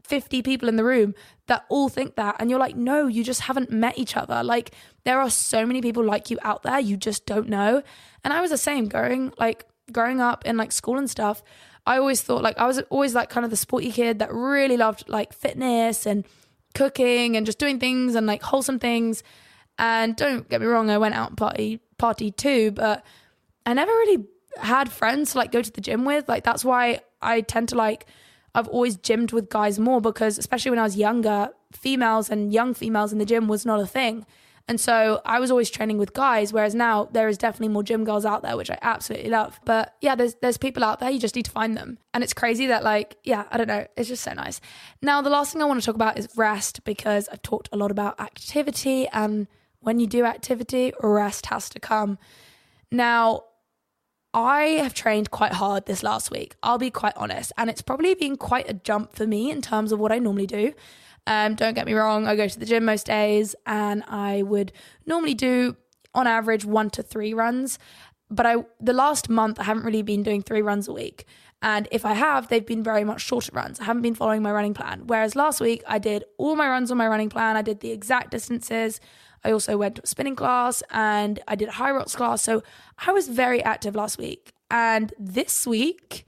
[0.04, 1.14] 50 people in the room
[1.46, 4.72] that all think that and you're like, "No, you just haven't met each other." Like
[5.04, 7.82] there are so many people like you out there, you just don't know.
[8.24, 11.42] And I was the same growing like growing up in like school and stuff.
[11.86, 14.76] I always thought like I was always like kind of the sporty kid that really
[14.76, 16.24] loved like fitness and
[16.74, 19.22] cooking and just doing things and like wholesome things.
[19.78, 23.04] And don't get me wrong, I went out and party party too, but
[23.66, 24.26] I never really
[24.58, 26.28] had friends to like go to the gym with.
[26.28, 28.06] Like that's why I tend to like
[28.54, 32.74] I've always gymmed with guys more because especially when I was younger, females and young
[32.74, 34.26] females in the gym was not a thing.
[34.68, 38.04] And so I was always training with guys, whereas now there is definitely more gym
[38.04, 39.58] girls out there, which I absolutely love.
[39.64, 41.98] But yeah, there's there's people out there, you just need to find them.
[42.14, 44.60] And it's crazy that like, yeah, I don't know, it's just so nice.
[45.00, 47.76] Now the last thing I want to talk about is rest because I've talked a
[47.76, 49.48] lot about activity and
[49.82, 52.18] when you do activity, rest has to come.
[52.90, 53.44] Now,
[54.34, 56.54] I have trained quite hard this last week.
[56.62, 57.52] I'll be quite honest.
[57.58, 60.46] And it's probably been quite a jump for me in terms of what I normally
[60.46, 60.72] do.
[61.26, 64.72] Um, don't get me wrong, I go to the gym most days and I would
[65.06, 65.76] normally do
[66.14, 67.78] on average one to three runs.
[68.28, 71.26] But I the last month I haven't really been doing three runs a week.
[71.60, 73.78] And if I have, they've been very much shorter runs.
[73.78, 75.02] I haven't been following my running plan.
[75.06, 77.56] Whereas last week I did all my runs on my running plan.
[77.56, 78.98] I did the exact distances.
[79.44, 82.42] I also went to a spinning class and I did a Hyrox class.
[82.42, 82.62] So
[83.06, 84.52] I was very active last week.
[84.70, 86.26] And this week,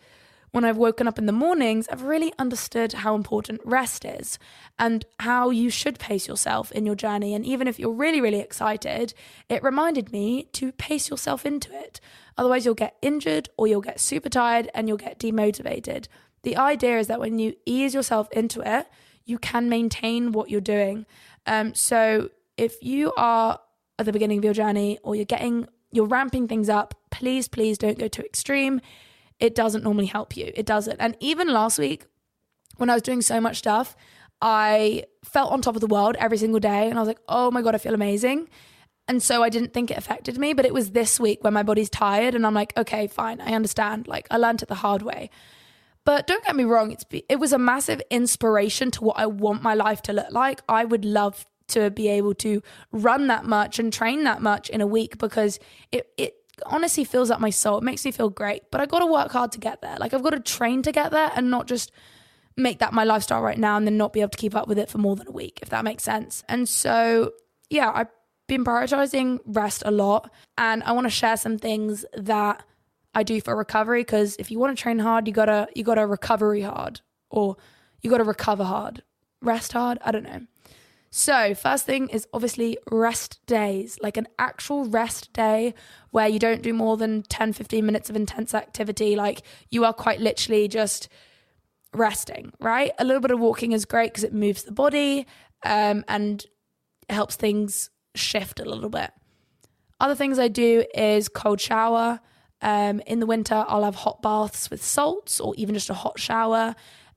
[0.54, 4.38] when I've woken up in the mornings, I've really understood how important rest is
[4.78, 7.34] and how you should pace yourself in your journey.
[7.34, 9.14] And even if you're really, really excited,
[9.48, 12.00] it reminded me to pace yourself into it.
[12.38, 16.06] Otherwise, you'll get injured or you'll get super tired and you'll get demotivated.
[16.44, 18.86] The idea is that when you ease yourself into it,
[19.24, 21.04] you can maintain what you're doing.
[21.46, 23.59] Um, so if you are
[23.98, 27.78] at the beginning of your journey or you're getting, you're ramping things up, please, please
[27.78, 28.80] don't go too extreme
[29.40, 30.52] it doesn't normally help you.
[30.55, 30.96] It doesn't.
[31.00, 32.07] And even last week,
[32.76, 33.96] when I was doing so much stuff,
[34.40, 36.88] I felt on top of the world every single day.
[36.88, 38.48] And I was like, oh my God, I feel amazing.
[39.07, 40.55] And so I didn't think it affected me.
[40.55, 43.52] But it was this week when my body's tired and I'm like, okay, fine, I
[43.52, 44.09] understand.
[44.09, 45.30] Like I learned it the hard way.
[46.05, 49.62] But don't get me wrong, it's it was a massive inspiration to what I want
[49.62, 50.61] my life to look like.
[50.68, 52.62] I would love to be able to
[52.92, 55.58] run that much and train that much in a week because
[55.92, 56.34] it it
[56.66, 57.78] honestly fills up my soul.
[57.78, 58.70] It makes me feel great.
[58.70, 59.96] But I got to work hard to get there.
[59.98, 61.92] Like I've got to train to get there and not just
[62.56, 64.78] make that my lifestyle right now and then not be able to keep up with
[64.78, 66.44] it for more than a week, if that makes sense.
[66.48, 67.32] And so,
[67.68, 68.10] yeah, I've
[68.46, 70.30] been prioritizing rest a lot.
[70.56, 72.64] And I want to share some things that
[73.14, 76.06] I do for recovery because if you want to train hard, you gotta you gotta
[76.06, 77.00] recovery hard
[77.30, 77.56] or
[78.02, 79.02] you gotta recover hard.
[79.40, 80.46] Rest hard, I don't know.
[81.16, 85.72] So, first thing is obviously rest days, like an actual rest day
[86.10, 89.14] where you don't do more than 10, 15 minutes of intense activity.
[89.14, 91.08] Like you are quite literally just
[91.94, 92.90] resting, right?
[92.98, 95.28] A little bit of walking is great because it moves the body
[95.64, 96.44] um, and
[97.08, 99.12] helps things shift a little bit.
[100.00, 102.18] Other things I do is cold shower.
[102.60, 106.18] Um, in the winter, I'll have hot baths with salts or even just a hot
[106.18, 106.74] shower.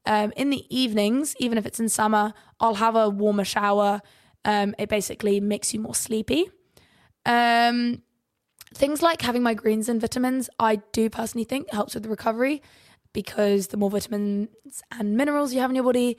[0.07, 4.01] Um, in the evenings, even if it's in summer, I'll have a warmer shower.
[4.45, 6.49] Um, it basically makes you more sleepy.
[7.25, 8.01] Um,
[8.73, 12.61] things like having my greens and vitamins, I do personally think helps with the recovery
[13.11, 14.47] because the more vitamins
[14.97, 16.17] and minerals you have in your body,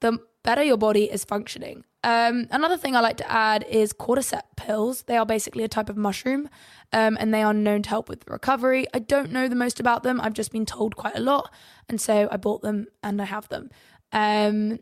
[0.00, 1.84] the better your body is functioning.
[2.04, 5.02] Um, another thing I like to add is cordyceps pills.
[5.04, 6.50] They are basically a type of mushroom
[6.92, 8.86] um, and they are known to help with recovery.
[8.92, 10.20] I don't know the most about them.
[10.20, 11.50] I've just been told quite a lot.
[11.88, 13.70] And so I bought them and I have them.
[14.12, 14.80] Um,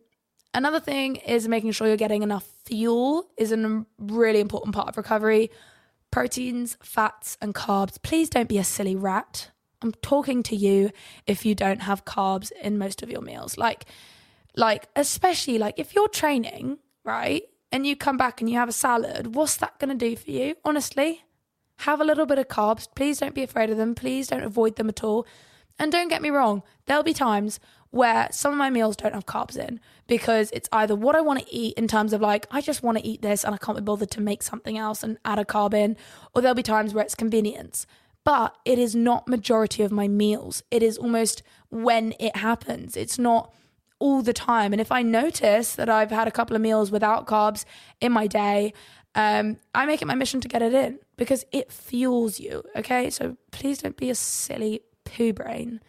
[0.53, 4.97] another thing is making sure you're getting enough fuel is a really important part of
[4.97, 5.53] recovery.
[6.11, 8.03] Proteins, fats, and carbs.
[8.03, 9.53] Please don't be a silly rat.
[9.81, 10.91] I'm talking to you
[11.29, 13.57] if you don't have carbs in most of your meals.
[13.57, 13.85] Like,
[14.57, 17.42] like especially like if you're training right?
[17.70, 20.30] And you come back and you have a salad, what's that going to do for
[20.30, 20.57] you?
[20.64, 21.24] Honestly,
[21.78, 22.86] have a little bit of carbs.
[22.94, 23.94] Please don't be afraid of them.
[23.94, 25.26] Please don't avoid them at all.
[25.78, 27.59] And don't get me wrong, there'll be times
[27.90, 31.40] where some of my meals don't have carbs in because it's either what I want
[31.40, 33.76] to eat in terms of like, I just want to eat this and I can't
[33.76, 35.96] be bothered to make something else and add a carb in,
[36.34, 37.86] or there'll be times where it's convenience.
[38.24, 40.62] But it is not majority of my meals.
[40.70, 42.96] It is almost when it happens.
[42.96, 43.53] It's not
[44.03, 44.72] all the time.
[44.72, 47.64] And if I notice that I've had a couple of meals without carbs
[48.00, 48.72] in my day,
[49.14, 52.64] um, I make it my mission to get it in because it fuels you.
[52.74, 53.11] Okay.
[53.11, 55.80] So please don't be a silly poo brain.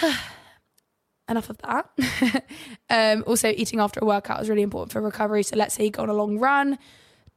[1.28, 2.44] enough of that.
[2.90, 5.42] um, also, eating after a workout is really important for recovery.
[5.42, 6.78] So, let's say you go on a long run,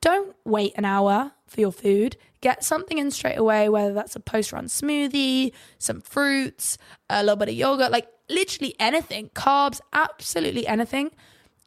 [0.01, 2.17] don't wait an hour for your food.
[2.41, 6.77] Get something in straight away, whether that's a post run smoothie, some fruits,
[7.09, 11.11] a little bit of yogurt, like literally anything, carbs, absolutely anything.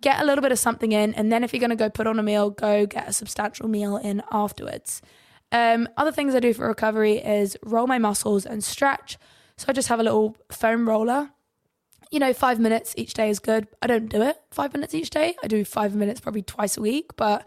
[0.00, 1.12] Get a little bit of something in.
[1.14, 3.68] And then if you're going to go put on a meal, go get a substantial
[3.68, 5.02] meal in afterwards.
[5.52, 9.18] Um, other things I do for recovery is roll my muscles and stretch.
[9.56, 11.30] So I just have a little foam roller.
[12.10, 13.68] You know, five minutes each day is good.
[13.82, 15.36] I don't do it five minutes each day.
[15.42, 17.10] I do five minutes probably twice a week.
[17.16, 17.46] But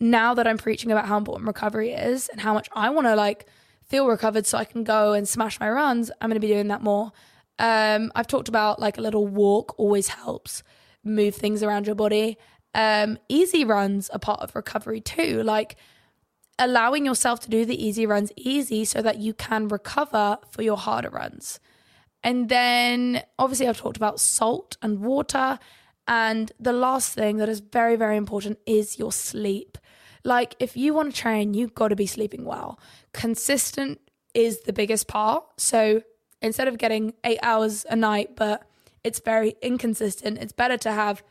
[0.00, 3.14] now that I'm preaching about how important recovery is and how much I want to
[3.14, 3.46] like
[3.84, 6.68] feel recovered so I can go and smash my runs, I'm going to be doing
[6.68, 7.12] that more.
[7.58, 10.62] Um, I've talked about like a little walk always helps
[11.04, 12.38] move things around your body.
[12.74, 15.42] Um, easy runs are part of recovery too.
[15.42, 15.76] Like
[16.58, 20.76] allowing yourself to do the easy runs easy so that you can recover for your
[20.76, 21.60] harder runs.
[22.22, 25.58] And then obviously, I've talked about salt and water.
[26.06, 29.78] And the last thing that is very, very important is your sleep.
[30.24, 32.78] Like, if you want to train, you've got to be sleeping well.
[33.12, 34.00] Consistent
[34.34, 35.44] is the biggest part.
[35.56, 36.02] So
[36.42, 38.62] instead of getting eight hours a night, but
[39.02, 41.22] it's very inconsistent, it's better to have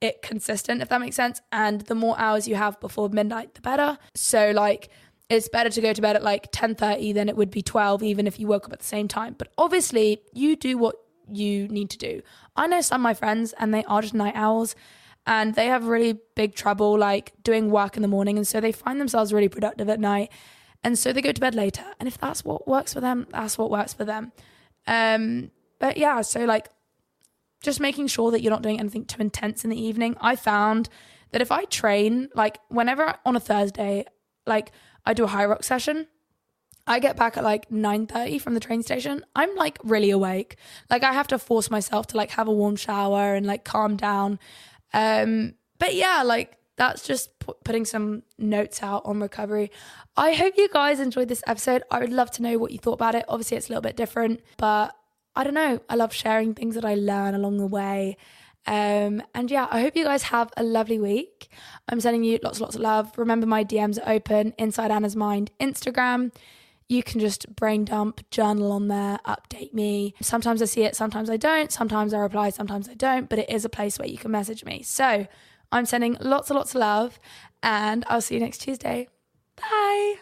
[0.00, 1.40] it consistent, if that makes sense.
[1.52, 3.98] And the more hours you have before midnight, the better.
[4.14, 4.90] So like
[5.30, 8.26] it's better to go to bed at like 10:30 than it would be 12 even
[8.26, 9.34] if you woke up at the same time.
[9.38, 10.96] But obviously, you do what
[11.32, 12.22] you need to do.
[12.56, 14.74] I know some of my friends and they are just night owls
[15.26, 18.72] and they have really big trouble like doing work in the morning and so they
[18.72, 20.30] find themselves really productive at night.
[20.84, 21.84] And so they go to bed later.
[22.00, 24.32] And if that's what works for them, that's what works for them.
[24.86, 26.68] Um but yeah, so like
[27.62, 30.16] just making sure that you're not doing anything too intense in the evening.
[30.20, 30.88] I found
[31.30, 34.04] that if I train, like whenever on a Thursday,
[34.46, 34.72] like
[35.06, 36.08] I do a Hyrox session,
[36.86, 39.24] I get back at like 9:30 from the train station.
[39.36, 40.56] I'm like really awake.
[40.90, 43.96] Like I have to force myself to like have a warm shower and like calm
[43.96, 44.38] down.
[44.92, 49.70] Um but yeah, like that's just p- putting some notes out on recovery.
[50.16, 51.82] I hope you guys enjoyed this episode.
[51.90, 53.24] I would love to know what you thought about it.
[53.28, 54.94] Obviously, it's a little bit different, but
[55.34, 55.80] I don't know.
[55.88, 58.16] I love sharing things that I learn along the way.
[58.66, 61.48] Um, and yeah, I hope you guys have a lovely week.
[61.88, 63.12] I'm sending you lots, lots of love.
[63.16, 66.32] Remember, my DMs are open inside Anna's Mind Instagram.
[66.92, 70.14] You can just brain dump, journal on there, update me.
[70.20, 71.72] Sometimes I see it, sometimes I don't.
[71.72, 73.30] Sometimes I reply, sometimes I don't.
[73.30, 74.82] But it is a place where you can message me.
[74.82, 75.26] So
[75.72, 77.18] I'm sending lots and lots of love,
[77.62, 79.08] and I'll see you next Tuesday.
[79.56, 80.16] Bye.